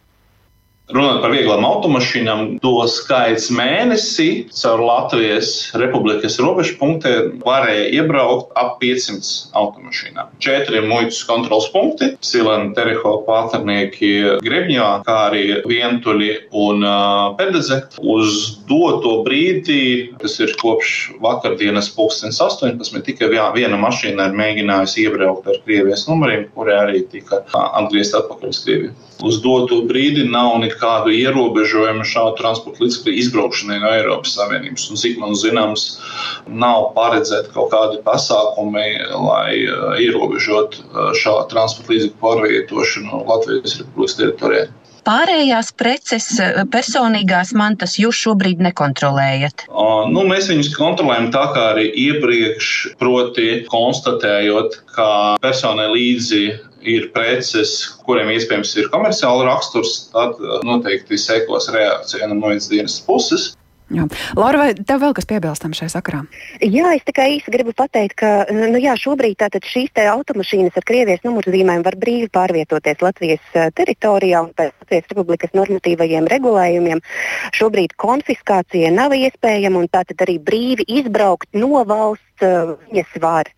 Runājot 0.91 1.21
par 1.23 1.31
vieglām 1.31 1.65
automašīnām, 1.67 2.41
to 2.63 2.73
skaits 2.91 3.47
mēnesī 3.55 4.27
caur 4.51 4.81
Latvijas 4.83 5.71
Republikas 5.79 6.35
robežu 6.43 6.75
punktiem 6.79 7.37
varēja 7.45 7.85
iebraukt 7.95 8.51
ap 8.59 8.75
500 8.81 9.53
automašīnām. 9.57 10.33
Četri 10.43 10.81
muitas 10.83 11.21
kontrols 11.27 11.69
punkti- 11.71 12.11
Silena, 12.31 12.73
Tereho 12.75 13.13
pārtnieki 13.27 14.41
Grebņā, 14.43 14.89
kā 15.07 15.17
arī 15.29 15.43
Vientuļi 15.67 16.31
un 16.51 16.83
uh, 16.83 17.35
Pedeze. 17.39 17.81
Uz 18.01 18.59
doto 18.67 19.21
brīdi, 19.27 20.11
tas 20.19 20.39
ir 20.43 20.55
kopš 20.59 21.13
vakardienas 21.23 21.91
pulkstens 21.95 22.41
18, 22.43 23.01
tikai 23.07 23.31
viena 23.31 23.79
mašīna 23.79 24.27
ir 24.29 24.37
mēģinājusi 24.41 25.07
iebraukt 25.07 25.47
ar 25.47 25.61
Krievijas 25.63 26.07
numuriem, 26.09 26.49
kuri 26.55 26.75
arī 26.75 27.05
tika 27.11 27.45
atgriezti 27.53 28.19
atpakaļ 28.19 28.53
uz 28.55 28.61
Krieviju. 28.65 28.93
Uz 29.25 29.41
doto 29.43 29.83
brīdi 29.87 30.27
nav 30.29 30.57
nekā 30.61 30.81
nekādu 30.81 31.13
ierobežojumu 31.13 32.03
šādu 32.03 32.37
transporta 32.39 32.83
līdzekļu 32.83 33.13
izbraukšanai 33.21 33.79
no 33.81 33.93
Eiropas 33.93 34.35
Savienības. 34.35 34.89
Un, 34.89 34.97
cik 34.97 35.19
man 35.21 35.35
zināms, 35.35 35.99
nav 36.47 36.93
paredzēti 36.95 37.53
kaut 37.53 37.71
kādi 37.71 38.01
pasākumi, 38.03 38.87
lai 39.13 39.61
uh, 39.67 39.95
ierobežotu 40.01 40.81
uh, 40.81 41.11
šādu 41.13 41.49
transporta 41.53 41.93
līdzekļu 41.93 42.21
pārvietošanu 42.21 43.25
Latvijas 43.27 43.81
Republikas 43.81 44.17
teritorijā. 44.17 44.69
Pārējās 45.01 45.71
preces, 45.73 46.27
personīgās 46.69 47.55
mantas, 47.57 47.95
jūs 47.97 48.19
šobrīd 48.21 48.59
nekontrolējat? 48.61 49.63
Nu, 50.13 50.27
mēs 50.29 50.51
viņus 50.51 50.75
kontrolējam 50.77 51.31
tā 51.33 51.47
kā 51.55 51.63
arī 51.71 51.87
iepriekš, 52.03 52.67
proti, 53.01 53.47
konstatējot, 53.71 54.77
ka 54.93 55.07
personai 55.41 55.87
līdzi 55.89 56.43
ir 56.81 57.09
preces, 57.15 57.77
kuriem 58.05 58.31
iespējams 58.35 58.75
ir 58.81 58.91
komerciāla 58.93 59.47
raksturs, 59.49 60.07
tad 60.13 60.39
noteikti 60.67 61.19
sekos 61.19 61.69
reakcija 61.73 62.29
no 62.31 62.39
vienas 62.47 62.69
dienas 62.71 62.99
puses. 63.05 63.51
Jā. 63.91 64.05
Laura, 64.39 64.59
vai 64.61 64.71
tev 64.87 65.01
vēl 65.03 65.11
kas 65.15 65.27
piebilstams 65.27 65.81
šai 65.81 65.89
sakarā? 65.91 66.21
Jā, 66.63 66.93
es 66.95 67.03
tikai 67.07 67.27
īsi 67.35 67.51
gribu 67.51 67.73
pateikt, 67.75 68.15
ka 68.21 68.29
nu, 68.55 68.79
jā, 68.79 68.93
šobrīd 68.99 69.43
šīs 69.67 69.99
automašīnas 70.13 70.77
ar 70.79 70.85
Krievijas 70.87 71.25
numurzīmēm 71.27 71.83
var 71.83 71.97
brīvi 71.99 72.29
pārvietoties 72.31 73.03
Latvijas 73.03 73.43
eh, 73.51 73.67
teritorijā 73.75 74.45
un 74.45 74.53
pēc 74.55 74.71
Latvijas 74.71 75.11
Republikas 75.11 75.55
normatīvajiem 75.57 76.29
regulējumiem. 76.31 77.03
Šobrīd 77.57 77.97
konfiskācija 77.99 78.93
nav 78.95 79.15
iespējama 79.17 79.83
un 79.83 79.91
tātad 79.91 80.23
arī 80.23 80.39
brīvi 80.39 80.87
izbraukt 81.01 81.51
no 81.51 81.83
valsts 81.83 82.30
viņas 82.41 83.17
var. 83.21 83.49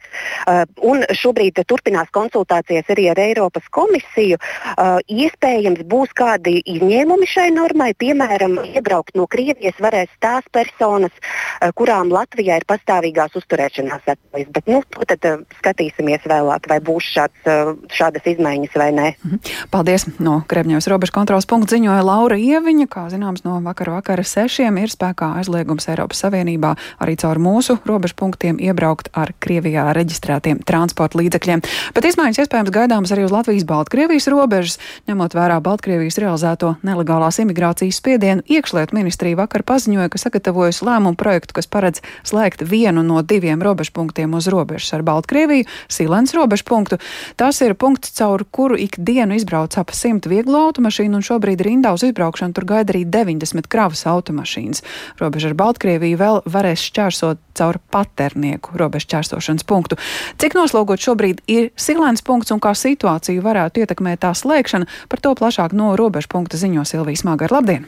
Uh, 0.44 0.64
un 0.84 1.04
šobrīd 1.16 1.62
turpinās 1.68 2.10
konsultācijas 2.14 2.90
arī 2.94 3.08
ar 3.12 3.22
Eiropas 3.24 3.66
komisiju. 3.74 4.40
Uh, 4.74 5.00
iespējams, 5.08 5.84
būs 5.90 6.14
kādi 6.18 6.60
izņēmumi 6.76 7.28
šai 7.30 7.50
normai. 7.56 7.94
Piemēram, 8.00 8.60
iebraukt 8.74 9.16
no 9.18 9.28
Krievijas 9.32 9.80
varēs 9.84 10.12
tās 10.24 10.46
personas, 10.54 11.14
uh, 11.16 11.72
kurām 11.78 12.12
Latvijā 12.14 12.60
ir 12.60 12.68
pastāvīgās 12.70 13.38
uzturēšanās 13.40 14.06
atļaujas. 14.16 14.52
Bet 14.54 14.70
nu, 14.72 14.82
to 14.94 15.08
tad 15.10 15.30
uh, 15.30 15.42
skatīsimies 15.60 16.28
vēlāk, 16.30 16.68
vai 16.72 16.80
būs 16.84 17.10
šāds, 17.16 17.48
uh, 17.48 17.74
šādas 17.94 18.28
izmaiņas 18.36 18.78
vai 18.80 18.90
nē. 18.96 19.08
Mhm. 19.24 19.56
Paldies! 19.74 20.08
No 20.24 20.42
Krebņevas 20.50 20.90
robežu 20.92 21.16
kontrolas 21.16 21.48
punkta 21.50 21.78
ziņoja 21.78 22.04
Laura 22.06 22.38
Ieviņa. 22.40 22.90
Kā 22.92 23.08
zināms, 23.12 23.46
no 23.48 23.58
vakara 23.64 23.98
vakara 23.98 24.26
sešiem 24.28 24.78
ir 24.82 24.92
spēkā 24.92 25.34
aizliegums 25.40 25.88
Eiropas 25.92 26.22
Savienībā 26.26 26.76
arī 27.02 27.16
caur 27.20 27.40
mūsu 27.42 27.80
robežu 27.88 28.18
punktiem 28.20 28.60
iebraukt 28.60 28.73
ar 29.14 29.34
Krievijā 29.44 29.86
reģistrētiem 29.96 30.62
transporta 30.66 31.20
līdzekļiem. 31.20 31.62
Bet 31.96 32.08
izmaiņas 32.10 32.44
iespējams 32.44 32.74
gaidāmas 32.74 33.14
arī 33.14 33.26
uz 33.28 33.34
Latvijas-Baltkrievijas 33.34 34.28
robežas, 34.32 34.80
ņemot 35.10 35.36
vērā 35.38 35.60
Baltkrievijas 35.64 36.20
realizēto 36.22 36.76
nelegālās 36.86 37.40
imigrācijas 37.44 38.00
spiedienu. 38.00 38.46
Iekšlietu 38.48 38.96
ministrija 38.98 39.40
vakar 39.40 39.64
paziņoja, 39.68 40.10
ka 40.10 40.22
sagatavojas 40.22 40.82
lēmumu 40.86 41.20
projektu, 41.20 41.58
kas 41.58 41.68
paredz 41.68 42.04
slēgt 42.24 42.64
vienu 42.66 43.04
no 43.04 43.22
diviem 43.22 43.62
robežpunktiem 43.64 44.34
uz 44.38 44.48
robežas 44.52 44.94
ar 44.96 45.04
Baltkrieviju- 45.04 45.68
Silens 45.96 46.34
robežpunktu. 46.34 47.00
Tas 47.36 47.62
ir 47.62 47.76
punkts, 47.76 48.12
caur 48.12 48.44
kuru 48.52 48.78
ikdienu 48.78 49.36
izbrauc 49.36 49.78
ap 49.78 49.92
simt 49.92 50.26
vieglo 50.26 50.70
automašīnu, 50.70 51.16
un 51.16 51.22
šobrīd 51.22 51.62
rindā 51.62 51.94
uz 51.94 52.04
izbraukšanu 52.04 52.54
tur 52.54 52.66
gaida 52.66 52.94
arī 52.94 53.06
90 53.06 53.68
kravas 53.68 54.06
automašīnas. 54.06 54.84
Robeža 55.20 55.50
ar 55.50 55.54
Baltkrieviju 55.54 56.18
vēl 56.18 56.42
varēs 56.46 56.90
šķērsot 56.90 57.38
caur 57.54 57.80
paternieku 57.92 58.63
cilvēku 58.64 58.78
robežu 58.78 59.08
čērsošanas 59.08 59.64
punktu. 59.64 59.98
Cik 60.38 60.56
noslogot 60.56 61.00
šobrīd 61.00 61.44
ir 61.48 61.72
silēns 61.76 62.24
punkts 62.24 62.52
un 62.52 62.60
kā 62.60 62.74
situāciju 62.74 63.44
varētu 63.44 63.84
ietekmēt 63.84 64.24
tā 64.24 64.34
slēgšana, 64.34 64.88
par 65.10 65.20
to 65.20 65.36
plašāk 65.36 65.74
no 65.74 65.96
robežu 65.96 66.28
punkta 66.30 66.58
ziņo 66.58 66.86
Silvijas 66.86 67.24
Māgar. 67.24 67.52
Labdien! 67.52 67.88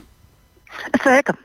Sveika! 1.02 1.36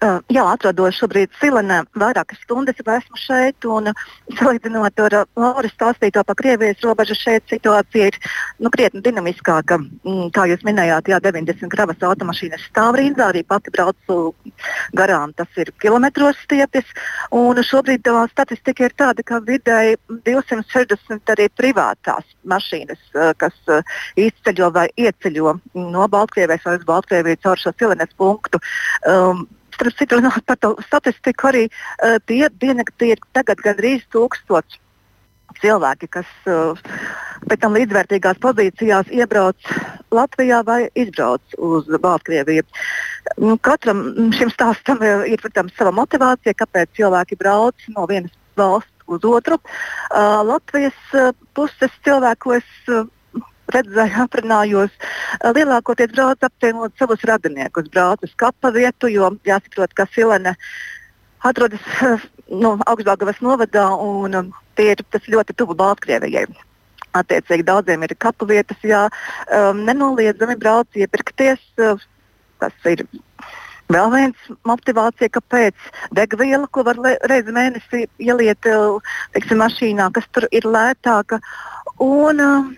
Uh, 0.00 0.20
jā, 0.32 0.44
atrodos 0.48 0.96
šobrīd 0.96 1.32
Silenē, 1.40 1.82
vairākas 2.00 2.40
stundas 2.44 2.78
jau 2.80 2.94
esmu 2.94 3.18
šeit. 3.20 3.66
Un, 3.68 3.90
salīdzinot 4.38 5.02
ar 5.04 5.16
Lauras 5.36 5.74
stāstīto 5.74 6.22
par 6.24 6.38
Krievijas 6.38 6.80
robežu, 6.84 7.16
šeit 7.18 7.44
situācija 7.52 8.08
ir 8.08 8.16
nu, 8.64 8.70
krietni 8.72 9.02
dinamiskāka. 9.04 9.76
Mm, 9.80 10.30
kā 10.36 10.46
jūs 10.48 10.64
minējāt, 10.64 11.10
jā, 11.12 11.20
90 11.26 11.68
kravas 11.74 12.00
automašīnas 12.10 12.64
stāv 12.70 12.96
rindā, 13.00 13.28
arī 13.28 13.44
pati 13.44 13.72
braucu 13.74 14.18
garām. 14.96 15.34
Tas 15.36 15.60
ir 15.60 15.72
kilometros 15.82 16.40
stiepjas. 16.46 16.88
Un 17.36 17.60
šobrīd 17.60 18.04
tā 18.08 18.24
statistika 18.32 18.88
ir 18.88 18.96
tāda, 18.96 19.24
ka 19.26 19.42
vidēji 19.44 20.00
260 20.26 21.34
arī 21.36 21.50
privātās 21.60 22.24
mašīnas, 22.48 23.04
kas 23.36 23.56
izceļo 24.16 24.72
vai 24.74 24.88
ieceļo 24.96 25.56
no 25.76 26.08
Baltkrievijas 26.08 26.64
vai 26.66 26.78
uz 26.80 26.88
Baltkrieviju 26.88 27.44
caur 27.44 27.60
šo 27.60 27.76
Silenes 27.76 28.16
punktu. 28.16 28.60
Um, 29.04 29.48
starp 29.80 29.96
citu, 29.96 30.20
runāt 30.20 30.44
par 30.44 30.60
to 30.60 30.74
statistiku, 30.84 31.48
arī 31.48 31.64
uh, 31.72 32.20
tie 32.28 32.44
dienakti 32.60 33.14
ir 33.14 33.24
tagad 33.32 33.62
gandrīz 33.64 34.04
tūkstoši 34.12 34.80
cilvēki, 35.60 36.08
kas 36.12 36.28
uh, 36.48 36.78
pēc 37.48 37.62
tam 37.64 37.74
līdzvērtīgās 37.78 38.40
pozīcijās 38.42 39.10
iebrauc 39.14 39.72
Latvijā 40.14 40.60
vai 40.66 40.82
izbrauc 40.98 41.56
uz 41.58 41.88
Baltkrieviju. 42.02 42.66
Nu, 43.40 43.56
katram 43.62 44.04
šim 44.36 44.52
stāstam 44.52 45.02
ir, 45.02 45.40
protams, 45.42 45.74
sava 45.78 45.92
motivācija, 45.96 46.56
kāpēc 46.58 46.92
cilvēki 47.00 47.38
brauc 47.40 47.88
no 47.96 48.06
vienas 48.10 48.34
valsts 48.60 49.08
uz 49.10 49.24
otru. 49.26 49.58
Uh, 49.58 50.42
Latvijas 50.46 50.98
uh, 51.16 51.32
puses 51.56 51.94
cilvēku, 52.06 52.58
es 52.60 52.92
uh, 52.92 53.08
redzēju, 53.74 54.24
aprunājos, 54.26 54.94
lielākoties 55.56 56.14
brauc 56.14 56.46
apciemot 56.46 56.96
savus 56.98 57.26
radiniekus, 57.28 57.90
brauc 57.92 58.24
uz 58.26 58.32
kapa 58.40 58.72
vietu, 58.74 59.10
jo 59.12 59.30
jāsaprot, 59.48 59.94
ka 59.94 60.08
Silene 60.14 60.56
atrodas 61.46 61.84
nu, 62.62 62.74
Augstbāgavas 62.90 63.40
novadā 63.44 63.86
un 63.94 64.52
tie 64.78 64.92
ir 64.94 65.04
ļoti 65.34 65.56
tuvu 65.56 65.76
Baltkrievijai. 65.78 66.48
Attiecīgi 67.16 67.66
daudziem 67.66 68.04
ir 68.06 68.14
kapu 68.22 68.46
vietas, 68.46 68.78
jā, 68.86 69.08
um, 69.50 69.82
nenoliedzami 69.86 70.54
brauc 70.60 70.94
iepirkties. 70.94 71.62
Uh, 71.80 71.98
tas 72.62 72.86
ir 72.86 73.02
vēl 73.90 74.12
viens 74.12 74.50
motivācija, 74.68 75.32
kāpēc 75.34 75.88
degviela, 76.14 76.68
ko 76.70 76.84
var 76.86 77.00
reizi 77.30 77.54
mēnesī 77.56 78.04
ieliet 78.22 78.62
teiksim, 78.62 79.58
mašīnā, 79.58 80.10
kas 80.14 80.28
tur 80.30 80.46
ir 80.54 80.68
lētāka. 80.68 81.40
Un, 81.98 82.44
uh, 82.44 82.70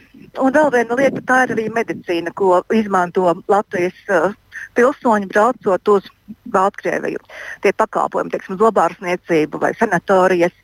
Un 0.43 0.55
vēl 0.55 0.71
viena 0.75 0.99
lieta, 0.99 1.23
tā 1.29 1.43
ir 1.47 1.55
arī 1.57 1.67
medicīna, 1.75 2.33
ko 2.39 2.63
izmanto 2.75 3.35
Latvijas 3.53 3.99
uh, 4.09 4.35
pilsoņi 4.79 5.31
braucot 5.33 5.93
uz 5.93 6.09
Baltkrieviju. 6.53 7.21
Tie 7.65 7.73
pakalpojumi, 7.77 8.33
teiksim, 8.35 8.59
zobārstniecība 8.61 9.61
vai 9.63 9.73
sanatorijas. 9.79 10.55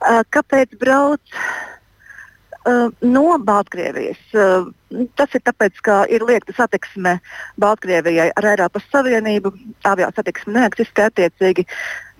Uh, 0.00 0.22
kāpēc 0.34 0.76
brauc? 0.80 1.38
Uh, 2.64 2.88
no 3.00 3.38
Baltkrievijas. 3.38 4.20
Uh, 4.32 4.70
tas 5.20 5.34
ir 5.36 5.42
tāpēc, 5.44 5.80
ka 5.84 5.96
ir 6.08 6.22
liekta 6.24 6.54
satiksme 6.56 7.18
Baltkrievijai 7.60 8.30
ar 8.40 8.46
Eiropas 8.54 8.86
Savienību. 8.88 9.52
Avio 9.84 10.08
satiksme 10.16 10.54
neeksistē 10.56 11.10
attiecīgi. 11.10 11.66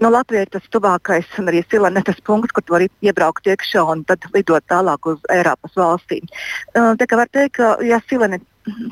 No 0.04 0.10
Latvijas 0.12 0.50
tas 0.52 0.66
tuvākais 0.74 1.30
un 1.40 1.48
arī 1.48 1.62
Silene 1.64 2.02
tas 2.04 2.20
punkts, 2.28 2.52
kur 2.52 2.66
var 2.76 2.84
iebraukt 2.84 3.48
iekšā 3.48 3.86
un 3.94 4.04
tad 4.04 4.26
lidot 4.34 4.66
tālāk 4.68 5.08
uz 5.14 5.24
Eiropas 5.32 5.80
valstīm. 5.80 6.28
Uh, 6.74 6.92
tā 7.00 7.08
kā 7.08 7.22
var 7.22 7.32
teikt, 7.32 7.56
ka 7.56 7.78
ja 7.80 8.02
Silene 8.10 8.42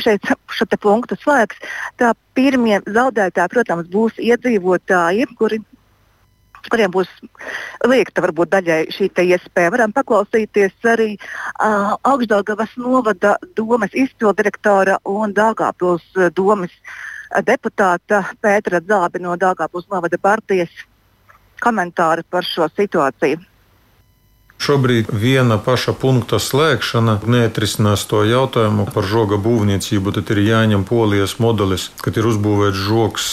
šeit 0.00 0.24
šo 0.56 0.68
punktu 0.80 1.20
slēgs, 1.20 1.60
tā 2.00 2.14
pirmie 2.32 2.80
zaudētāji, 2.88 3.52
protams, 3.52 3.92
būs 3.92 4.16
iedzīvotāji, 4.20 5.28
kuri 5.36 5.60
kuriem 6.70 6.92
būs 6.94 7.10
liekta 7.88 8.22
varbūt 8.24 8.52
daļai 8.54 8.80
šī 8.94 9.10
iespēja. 9.24 9.72
Varam 9.74 9.94
paklausīties 9.94 10.88
arī 10.92 11.14
uh, 11.16 11.94
Augstdaugavas 12.02 12.76
novada 12.76 13.36
domas 13.56 13.94
izpildirektora 13.94 14.98
un 15.04 15.34
Dāngāpils 15.34 16.04
domas 16.36 16.74
deputāta 17.40 18.22
Pētera 18.42 18.82
Zābi 18.84 19.22
no 19.22 19.36
Dāngāpils 19.36 19.88
novada 19.90 20.18
partijas 20.18 20.70
komentāri 21.62 22.24
par 22.28 22.44
šo 22.44 22.68
situāciju. 22.76 23.40
Šobrīd 24.62 25.08
viena 25.10 25.56
paša 25.58 25.90
punkta 25.98 26.38
slēgšana 26.38 27.16
neatrisinās 27.26 28.04
to 28.06 28.20
jautājumu 28.22 28.84
par 28.94 29.06
žoga 29.10 29.34
būvniecību. 29.42 30.12
Tad 30.14 30.28
ir 30.30 30.38
jāņem 30.46 30.84
polijas 30.86 31.34
modelis, 31.42 31.88
kad 31.98 32.14
ir 32.20 32.28
uzbūvēts 32.30 32.78
žoks, 32.78 33.24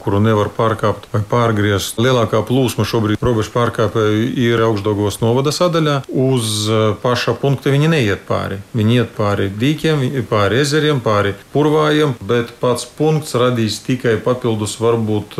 kuru 0.00 0.20
nevar 0.24 0.48
pārkāpt 0.56 1.10
vai 1.12 1.20
pārgriezt. 1.28 2.00
Lielākā 2.00 2.40
plūsma 2.48 2.86
šobrīd 2.88 3.20
robežu 3.20 3.52
pārkāpēju 3.52 4.30
ir 4.40 4.62
augstdogos 4.64 5.20
novada 5.20 5.52
sadaļā. 5.52 5.98
Uz 6.08 6.64
paša 7.02 7.36
punkta 7.36 7.74
viņi 7.74 7.92
neiet 7.92 8.24
pāri. 8.24 8.62
Viņi 8.72 8.98
iet 9.02 9.12
pāri 9.18 9.50
dīķiem, 9.52 10.06
pāri 10.32 10.62
ezeriem, 10.62 11.04
pāri 11.04 11.34
purvājiem, 11.52 12.16
bet 12.32 12.54
pats 12.64 12.88
punkts 12.96 13.36
radīs 13.36 13.82
tikai 13.84 14.16
papildus 14.24 14.78
varbūt 14.80 15.36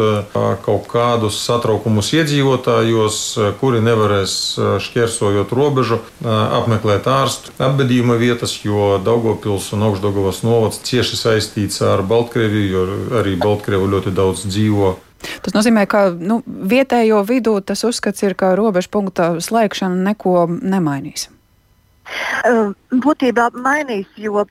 kaut 0.68 0.92
kādus 0.92 1.40
satraukumus 1.48 2.12
iedzīvotājos, 2.20 3.24
kuri 3.64 3.80
nevarēs 3.88 4.37
šķērsojot 4.84 5.37
šķērsojot 5.38 5.53
robežu, 5.55 6.01
apmeklēt 6.24 7.07
ārstu 7.07 7.53
apbedījuma 7.59 8.18
vietas, 8.18 8.64
jo 8.64 8.98
Daugopils 8.98 9.72
un 9.72 9.83
Augstdagavas 9.87 10.42
novads 10.42 10.83
cieši 10.83 11.16
saistīts 11.16 11.83
ar 11.83 12.03
Baltkrieviju, 12.03 12.68
jo 12.68 13.18
arī 13.20 13.37
Baltkrievu 13.38 13.88
ļoti 13.88 14.14
daudz 14.14 14.46
dzīvo 14.48 14.98
Tas 15.42 15.51
nozīmē, 15.51 15.83
ka 15.90 16.12
nu, 16.14 16.44
vietējo 16.46 17.24
vidū 17.27 17.57
tas 17.66 17.83
uzskats 17.83 18.22
ir, 18.22 18.37
ka 18.38 18.53
robežu 18.55 18.87
punkta 18.94 19.40
slēgšana 19.42 19.96
neko 20.12 20.46
nemainīs. 20.62 21.27
Būtībā 22.94 23.48
mainīs, 23.59 24.07
jo 24.14 24.44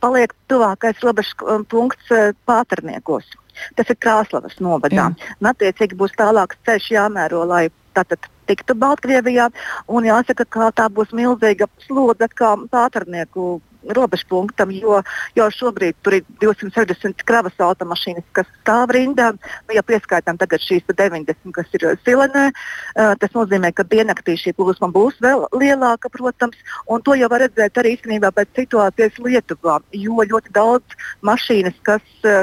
paliek 0.00 0.32
tuvākais 0.48 1.04
robežu 1.04 1.60
punkts 1.68 2.08
Pāterniekos. 2.48 3.28
Tas 3.76 3.92
ir 3.92 4.00
Krāslavas 4.00 4.56
novadā. 4.56 5.10
Un, 5.12 5.50
attiecīgi 5.52 6.00
būs 6.00 6.16
tālāks 6.16 6.56
ceļš 6.64 6.88
jāmēro, 6.96 7.44
lai 7.44 7.66
tātad 7.92 8.24
tiktu 8.48 8.76
Baltkrievijā. 8.78 9.50
Un 9.88 10.08
jāsaka, 10.08 10.46
ka 10.48 10.70
tā 10.76 10.88
būs 10.92 11.14
milzīga 11.16 11.68
slodze 11.86 12.28
kā 12.34 12.54
Pāternieku 12.72 13.56
robežpunktam, 13.94 14.72
jo 14.74 15.00
jau 15.36 15.48
šobrīd 15.52 15.96
tur 16.02 16.18
ir 16.18 16.24
260 16.42 17.24
kravas 17.26 17.56
automašīnas, 17.62 18.26
kas 18.36 18.48
stāv 18.62 18.94
rindā. 18.96 19.32
Nu, 19.66 19.76
ja 19.76 19.82
pieskaitām 19.86 20.38
tagad 20.40 20.64
šīs 20.64 20.86
90, 20.90 21.52
kas 21.54 21.76
ir 21.76 21.86
Silenē, 22.06 22.48
tas 22.94 23.34
nozīmē, 23.34 23.72
ka 23.76 23.86
diennaktī 23.86 24.36
šī 24.40 24.54
plūsma 24.56 24.90
būs 24.94 25.20
vēl 25.22 25.46
lielāka, 25.56 26.10
protams, 26.12 26.58
un 26.90 27.02
to 27.06 27.16
jau 27.18 27.30
var 27.32 27.44
redzēt 27.46 27.78
arī 27.80 27.96
īstenībā 27.96 28.32
pēc 28.36 28.62
situācijas 28.62 29.20
Lietuvā, 29.22 29.78
jo 29.92 30.24
ļoti 30.26 30.52
daudz 30.54 30.96
mašīnas, 31.26 31.76
kas 31.86 32.02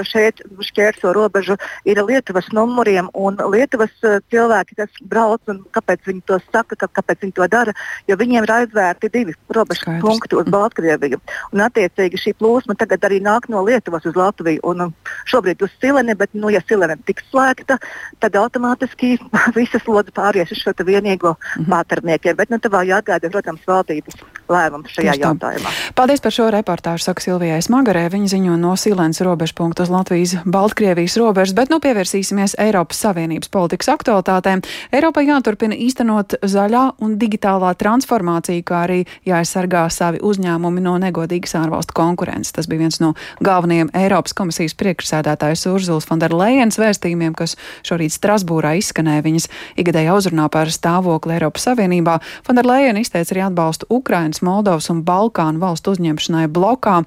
šeit 0.10 0.41
šķērso 0.69 1.13
robežu, 1.15 1.58
ir 1.89 2.01
Lietuvas 2.03 2.49
numuriem, 2.56 3.10
un 3.13 3.39
Lietuvas 3.53 3.93
cilvēki, 4.03 4.77
kas 4.79 5.01
brauc, 5.10 5.41
un 5.51 5.63
kāpēc 5.75 6.08
viņi 6.08 6.23
to 6.29 6.39
saka, 6.51 6.77
ka, 6.79 6.89
kāpēc 6.99 7.25
viņi 7.25 7.38
to 7.39 7.47
dara, 7.51 7.73
jo 8.08 8.17
viņiem 8.19 8.47
ir 8.47 8.56
aizvērti 8.60 9.12
divi 9.13 9.36
robežu 9.53 9.97
punkti 10.01 10.38
uz 10.39 10.49
Baltkrieviju. 10.53 11.19
Un, 11.53 11.63
attiecīgi 11.65 12.19
šī 12.19 12.35
plūsma 12.39 12.75
tagad 12.79 13.05
arī 13.07 13.19
nāk 13.23 13.49
no 13.49 13.63
Lietuvas 13.65 14.05
uz 14.09 14.17
Latviju. 14.17 14.61
Un, 14.69 14.87
um, 14.87 14.93
šobrīd 15.29 15.63
uz 15.65 15.73
Sileni, 15.81 16.15
bet, 16.19 16.33
nu, 16.33 16.51
ja 16.53 16.61
Silene 16.67 16.97
tiks 17.07 17.25
slēgta, 17.31 17.79
tad 18.23 18.37
automātiski 18.39 19.17
visa 19.57 19.81
slodze 19.83 20.13
pāries 20.15 20.51
uz 20.51 20.61
šo 20.61 20.73
vienīgo 20.79 21.35
mm 21.35 21.63
-hmm. 21.63 21.69
pāterniekiem. 21.69 22.35
Bet 22.35 22.49
nu, 22.49 22.57
tā 22.57 22.69
vēl 22.69 22.93
jāatgāda, 22.93 23.31
protams, 23.31 23.61
valdības 23.67 24.15
lēmums 24.49 24.91
šajā 24.93 25.15
jautājumā. 25.21 25.69
Tā. 25.69 25.93
Paldies 25.95 26.21
par 26.21 26.31
šo 26.31 26.49
reportāžu, 26.51 27.03
saka 27.03 27.21
Silvijai 27.21 27.61
Smagarē. 27.61 28.09
Viņa 28.11 28.27
ziņo 28.35 28.57
no 28.59 28.73
Silēnas 28.79 29.21
robežu 29.23 29.53
punktu 29.55 29.83
uz 29.83 29.89
Latvijas-Baltkrievijas 29.89 31.17
robežas, 31.17 31.55
bet 31.55 31.69
nu 31.69 31.79
pievērsīsimies 31.79 32.57
Eiropas 32.59 32.99
Savienības 33.05 33.49
politikas 33.49 33.89
aktualitātēm. 33.93 34.63
Eiropai 34.91 35.27
jāturpina 35.27 35.75
īstenot 35.75 36.37
zaļā 36.41 36.83
un 36.99 37.17
digitālā 37.17 37.73
transformācija, 37.79 38.63
kā 38.63 38.83
arī 38.87 38.99
jāaizsargā 39.25 39.89
savi 39.89 40.19
uzņēmumi 40.23 40.83
no 40.83 40.97
negodības 40.97 41.12
negodīgas 41.13 41.54
ārvalstu 41.60 41.93
konkurences. 41.95 42.54
Tas 42.56 42.67
bija 42.69 42.82
viens 42.82 42.99
no 43.02 43.13
galvenajiem 43.43 43.91
Eiropas 43.93 44.34
komisijas 44.34 44.73
priekšsēdētājas 44.80 45.67
Urzulas 45.69 46.08
Fonderlejenas 46.10 46.80
vēstījumiem, 46.82 47.36
kas 47.38 47.56
šorīt 47.86 48.15
Strasbūrā 48.15 48.76
izskanēja 48.82 49.26
viņas 49.26 49.49
ikgadējā 49.78 50.17
uzrunā 50.17 50.49
par 50.54 50.71
stāvokli 50.73 51.38
Eiropas 51.38 51.69
Savienībā. 51.69 52.19
Fonderlejena 52.47 53.04
izteica 53.04 53.36
arī 53.36 53.45
atbalstu 53.45 53.89
Ukrainas, 53.93 54.41
Moldovas 54.41 54.89
un 54.93 55.04
Balkānu 55.06 55.62
valstu 55.62 55.93
uzņemšanai 55.93 56.47
blokā. 56.54 57.02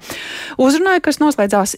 Uzrunāja, 0.57 1.03
kas 1.03 1.21
noslēdzās 1.23 1.77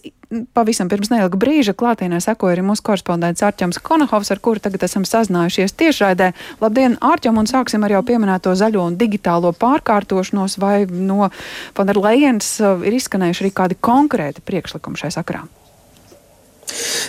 pavisam 0.54 0.88
pirms 0.90 1.10
neilga 1.10 1.38
brīža 1.40 1.74
klātienē 1.78 2.20
sekoja 2.22 2.56
arī 2.56 2.64
mūsu 2.66 2.84
korespondents 2.86 3.42
Arķems 3.46 3.80
Konahovs, 3.82 4.30
ar 4.30 4.42
kuru 4.42 4.62
tagad 4.62 4.86
esam 4.86 5.06
sazinājušies 5.08 5.74
tiešraidē. 5.80 6.32
Labdien, 6.62 6.96
Arķem, 7.02 7.38
un 7.40 7.50
sāksim 7.50 7.86
ar 7.86 7.96
jau 7.96 8.02
pieminēto 8.06 8.54
zaļo 8.58 8.86
un 8.92 8.98
digitālo 9.00 9.52
pārkārtošanos, 9.58 10.58
vai 10.62 10.84
no 10.90 11.30
Fonderlejens 11.76 12.58
uh, 12.62 12.84
ir 12.86 13.00
izskanējuši 13.00 13.46
arī 13.46 13.54
kādi 13.62 13.80
konkrēti 13.90 14.44
priekšlikumi 14.46 15.02
šai 15.02 15.14
sakarā? 15.18 15.46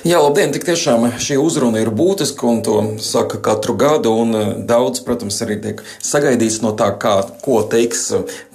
Jā, 0.07 0.17
labdien! 0.17 0.49
Tik 0.53 0.63
tiešām 0.65 1.03
šī 1.21 1.37
uzruna 1.37 1.81
ir 1.83 1.91
būtiska 1.93 2.47
un 2.49 2.61
to 2.65 2.77
saka 3.03 3.37
katru 3.45 3.75
gadu. 3.77 4.13
Eh, 4.25 4.53
daudz, 4.67 5.03
protams, 5.05 5.37
arī 5.45 5.59
tiek 5.61 5.83
sagaidīts 6.01 6.61
no 6.65 6.73
tā, 6.77 6.89
kā, 7.01 7.19
ko 7.45 7.61
teiks 7.69 8.07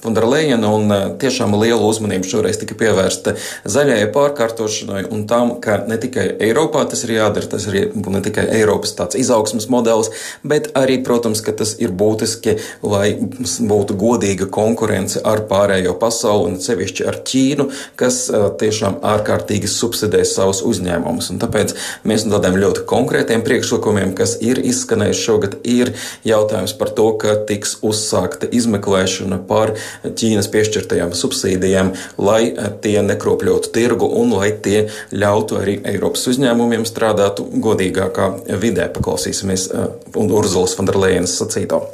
Fonderleina. 0.07 0.57
Eh, 0.57 1.07
tiešām 1.19 1.55
liela 1.59 1.83
uzmanība 1.83 2.29
šoreiz 2.29 2.61
tika 2.61 2.77
pievērsta 2.79 3.35
zaļajai 3.67 4.09
pārkārtošanai 4.15 5.03
un 5.15 5.25
tam, 5.27 5.57
ka 5.63 5.81
ne 5.89 5.99
tikai 6.01 6.29
Eiropā 6.47 6.85
tas 6.91 7.03
ir 7.07 7.17
jādara, 7.17 7.49
tas 7.51 7.67
ir 7.67 7.91
ne 7.95 8.23
tikai 8.23 8.47
Eiropas 8.61 8.95
tāds 8.99 9.19
izaugsmas 9.19 9.67
modelis, 9.73 10.13
bet 10.47 10.71
arī, 10.79 11.01
protams, 11.05 11.43
ka 11.43 11.55
tas 11.57 11.75
ir 11.83 11.91
būtiski, 11.91 12.59
lai 12.87 13.17
būtu 13.19 13.97
godīga 13.99 14.49
konkurence 14.53 15.23
ar 15.27 15.43
pārējo 15.51 15.97
pasauli 15.99 16.53
un 16.53 16.61
sevišķi 16.63 17.09
ar 17.11 17.21
Ķīnu, 17.27 17.69
kas 17.99 18.21
eh, 18.31 18.47
tiešām 18.63 19.01
ārkārtīgi 19.03 19.71
subsidē 19.71 20.23
savus 20.29 20.63
uzņēmumus. 20.67 21.33
Un 21.35 21.43
tāpēc 21.43 21.75
mēs 22.07 22.29
no 22.29 22.37
tādiem 22.39 22.61
ļoti 22.63 22.87
konkrētiem 22.89 23.43
priekšlikumiem, 23.47 24.15
kas 24.19 24.37
ir 24.45 24.63
izskanējuši 24.63 25.27
šogad, 25.27 25.59
ir 25.67 25.95
jautājums 26.27 26.77
par 26.79 26.95
to, 26.95 27.11
ka 27.21 27.35
tiks 27.49 27.79
uzsākta 27.87 28.49
izmeklēšana 28.55 29.43
par 29.49 29.75
Ķīnas 30.05 30.49
piešķirtajām 30.53 31.15
subsīdijām, 31.17 31.93
lai 32.21 32.53
tie 32.85 32.97
nekropļotu 33.07 33.73
tirgu 33.75 34.09
un 34.21 34.35
lai 34.37 34.53
tie 34.63 34.87
ļautu 35.15 35.61
arī 35.61 35.79
Eiropas 35.93 36.27
uzņēmumiem 36.33 36.87
strādāt 36.89 37.41
godīgākā 37.41 38.31
vidē. 38.63 38.91
Paklausīsimies 38.97 39.69
uh, 39.71 39.93
Urzulas 40.17 40.77
Fonderlejenas 40.79 41.39
sacīto. 41.41 41.85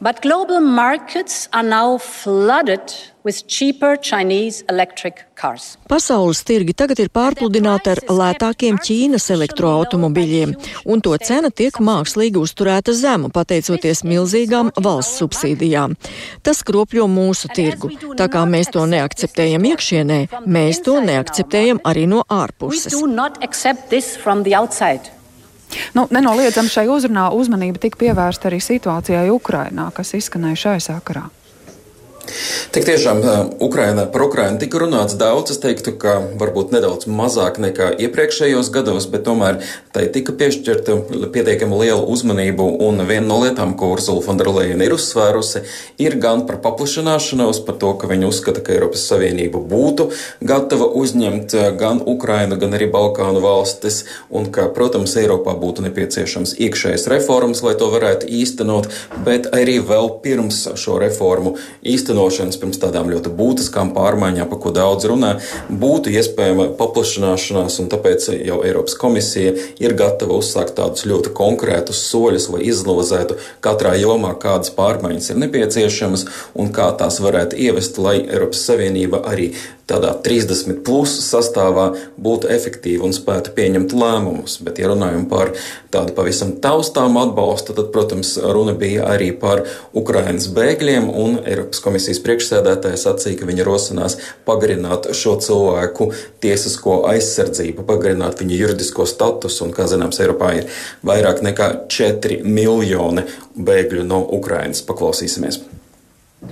But 0.00 0.22
global 0.22 0.60
markets 0.60 1.48
are 1.52 1.66
now 1.66 1.98
flooded 1.98 2.94
Pasaules 5.90 6.40
tirgi 6.48 6.72
tagad 6.72 7.02
ir 7.02 7.10
pārpludināti 7.12 7.92
ar 7.92 8.00
lētākiem 8.08 8.78
Ķīnas 8.80 9.28
elektroautomobiļiem, 9.34 10.54
un 10.88 11.04
to 11.04 11.12
cena 11.20 11.50
tiek 11.52 11.76
mākslīgi 11.84 12.40
uzturēta 12.40 12.94
zema, 12.96 13.28
pateicoties 13.28 14.04
milzīgām 14.08 14.72
valsts 14.80 15.20
subsīdijām. 15.20 15.96
Tas 16.42 16.62
kropļo 16.64 17.04
mūsu 17.12 17.52
tirgu. 17.52 17.92
Tā 18.16 18.28
kā 18.32 18.46
mēs 18.48 18.72
to 18.72 18.86
neakceptējam 18.88 19.68
iekšienē, 19.72 20.20
mēs 20.48 20.80
to 20.86 20.96
neakceptējam 21.04 21.82
arī 21.84 22.06
no 22.08 22.24
ārpuses. 22.24 22.96
Nu, 25.94 26.08
nenoliedzami 26.10 26.72
šai 26.72 26.88
uzrunā 26.90 27.28
uzmanība 27.36 27.78
tika 27.82 28.00
pievērsta 28.00 28.48
arī 28.50 28.58
situācijai 28.64 29.28
Ukrainā, 29.30 29.90
kas 29.94 30.16
izskanēja 30.18 30.64
šai 30.64 30.78
sakarā. 30.88 31.28
Tik 32.70 32.84
tiešām 32.84 33.22
Ukraina, 33.58 34.04
par 34.06 34.22
Ukrainu 34.22 34.60
tika 34.60 34.78
runāts 34.78 35.16
daudz. 35.18 35.50
Es 35.54 35.60
teiktu, 35.62 35.94
ka 35.98 36.20
varbūt 36.38 36.74
nedaudz 36.74 37.08
mazāk 37.08 37.56
nekā 37.62 37.88
iepriekšējos 38.04 38.68
gados, 38.74 39.08
bet 39.10 39.24
tomēr 39.26 39.58
tai 39.94 40.04
tika 40.12 40.34
piešķirta 40.36 40.98
pietiekami 41.34 41.80
liela 41.80 42.04
uzmanība. 42.04 42.66
Un 42.86 43.02
viena 43.08 43.26
no 43.26 43.40
lietām, 43.42 43.72
ko 43.78 43.90
Ursula 43.96 44.22
Fonderleina 44.22 44.86
ir 44.86 44.94
uzsvērusi, 44.94 45.64
ir 45.98 46.18
gan 46.20 46.44
par 46.46 46.60
paplašināšanos, 46.62 47.62
par 47.66 47.80
to, 47.80 47.94
ka 47.98 48.10
viņa 48.10 48.28
uzskata, 48.28 48.62
ka 48.62 48.76
Eiropas 48.76 49.06
Savienība 49.08 49.62
būtu 49.72 50.10
gatava 50.44 50.86
uzņemt 51.00 51.56
gan 51.80 52.04
Ukrainu, 52.04 52.60
gan 52.60 52.76
arī 52.76 52.90
Balkānu 52.92 53.42
valstis, 53.42 54.04
un 54.28 54.50
ka, 54.52 54.68
protams, 54.76 55.16
Eiropā 55.18 55.56
būtu 55.58 55.88
nepieciešams 55.88 56.54
iekšējas 56.60 57.08
reformas, 57.10 57.64
lai 57.66 57.74
to 57.80 57.90
varētu 57.90 58.28
īstenot, 58.28 58.92
bet 59.26 59.50
arī 59.56 59.80
vēl 59.82 60.12
pirms 60.22 60.62
šo 60.78 61.00
reformu 61.02 61.56
īstenot 61.82 62.09
īstenošanas, 62.10 62.58
pirms 62.58 62.78
tādām 62.80 63.10
ļoti 63.10 63.30
būtiskām 63.38 63.92
pārmaiņām, 63.94 64.48
par 64.50 64.58
ko 64.58 64.72
daudz 64.74 65.06
runā, 65.06 65.38
būtu 65.70 66.10
iespējama 66.10 66.70
paplašināšanās, 66.78 67.78
un 67.80 67.90
tāpēc 67.90 68.28
jau 68.46 68.60
Eiropas 68.66 68.96
komisija 68.98 69.54
ir 69.78 69.94
gatava 69.94 70.38
uzsākt 70.40 70.74
tādus 70.76 71.06
ļoti 71.06 71.32
konkrētus 71.34 72.02
soļus, 72.10 72.50
lai 72.50 72.66
izanalizētu 72.66 73.38
katrā 73.62 73.94
jomā, 74.00 74.34
kādas 74.34 74.74
pārmaiņas 74.74 75.30
ir 75.30 75.42
nepieciešamas 75.44 76.26
un 76.54 76.72
kā 76.74 76.90
tās 76.98 77.20
varētu 77.22 77.58
ievest, 77.58 77.98
lai 77.98 78.20
Eiropas 78.26 78.64
Savienība 78.66 79.22
arī 79.30 79.52
tādā 79.90 80.12
30 80.24 80.80
plus 80.86 81.16
sastāvā 81.24 81.90
būtu 82.20 82.50
efektīvi 82.52 83.02
un 83.06 83.14
spētu 83.16 83.54
pieņemt 83.56 83.94
lēmumus. 83.96 84.58
Bet, 84.64 84.78
ja 84.80 84.90
runājam 84.90 85.26
par 85.30 85.52
tādu 85.92 86.14
pavisam 86.16 86.52
taustām 86.62 87.18
atbalstu, 87.20 87.74
tad, 87.76 87.90
protams, 87.94 88.36
runa 88.40 88.74
bija 88.78 89.08
arī 89.10 89.30
par 89.36 89.64
Ukrainas 89.96 90.48
bēgļiem, 90.54 91.10
un 91.10 91.40
Eiropas 91.44 91.82
komisijas 91.84 92.22
priekšsēdētājs 92.26 93.06
sacīja, 93.08 93.40
ka 93.40 93.50
viņa 93.50 93.66
rosinās 93.66 94.18
pagarināt 94.48 95.10
šo 95.16 95.36
cilvēku 95.42 96.10
tiesisko 96.42 97.02
aizsardzību, 97.10 97.86
pagarināt 97.88 98.42
viņa 98.42 98.62
juridisko 98.62 99.08
statusu, 99.08 99.66
un, 99.66 99.74
kā 99.76 99.88
zināms, 99.90 100.22
Eiropā 100.22 100.54
ir 100.60 100.70
vairāk 101.06 101.44
nekā 101.46 101.72
4 101.90 102.42
miljoni 102.46 103.26
bēgļu 103.58 104.06
no 104.06 104.22
Ukrainas. 104.38 104.84
Paklausīsimies! 104.86 105.79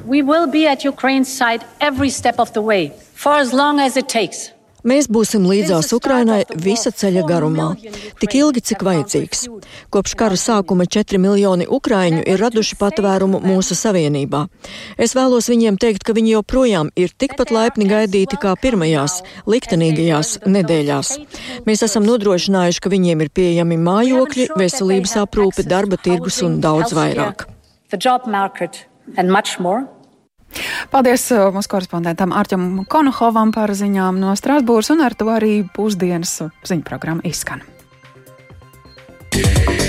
We 0.06 0.22
will 0.22 0.46
be 0.46 0.66
at 0.66 0.84
Ukraine's 0.84 1.28
side 1.28 1.64
every 1.80 2.10
step 2.10 2.38
of 2.38 2.52
the 2.52 2.62
way 2.62 2.92
for 3.14 3.32
as 3.32 3.52
long 3.52 3.80
as 3.80 3.96
it 3.96 4.08
takes. 4.08 4.52
Mēs 4.86 5.08
būsim 5.10 5.42
līdzās 5.42 5.90
Ukrainai 5.96 6.44
visa 6.54 6.92
ceļa 6.94 7.24
garumā, 7.26 7.66
tik 8.22 8.36
ilgi, 8.38 8.62
cik 8.70 8.84
vajadzīgs. 8.86 9.48
Kopš 9.90 10.14
kara 10.20 10.38
sākuma 10.38 10.86
4 10.86 11.18
miljoni 11.18 11.66
ukraiņu 11.66 12.22
ir 12.22 12.38
raduši 12.38 12.78
patvērumu 12.78 13.40
mūsu 13.42 13.74
savienībā. 13.74 14.44
Es 14.96 15.16
vēlos 15.18 15.50
viņiem 15.50 15.80
teikt, 15.82 16.06
ka 16.06 16.14
viņi 16.14 16.36
joprojām 16.36 16.92
ir 16.94 17.10
tikpat 17.10 17.50
laipni 17.50 17.88
gaidīti 17.90 18.38
kā 18.38 18.54
pirmajās, 18.62 19.22
liktenīgajās 19.50 20.46
nedēļās. 20.46 21.14
Mēs 21.66 21.82
esam 21.88 22.06
nodrošinājuši, 22.06 22.84
ka 22.84 22.92
viņiem 22.94 23.26
ir 23.26 23.32
pieejami 23.34 23.80
mājokļi, 23.82 24.52
veselības 24.62 25.18
aprūpe, 25.24 25.66
darba 25.66 25.98
tirgus 25.98 26.38
un 26.46 26.62
daudz 26.62 26.94
vairāk. 26.94 27.48
Paldies 30.92 31.26
uh, 31.34 31.48
mūsu 31.52 31.68
korespondentam 31.68 32.32
Arķam 32.32 32.86
Konohovam 32.88 33.52
par 33.52 33.74
ziņām 33.76 34.20
no 34.20 34.32
Strasbūras, 34.38 34.92
un 34.94 35.04
ar 35.04 35.16
to 35.18 35.28
arī 35.32 35.60
pusdienas 35.76 36.38
ziņu 36.64 36.86
programma 36.88 37.24
izskan. 37.28 37.64
Yeah. 39.38 39.87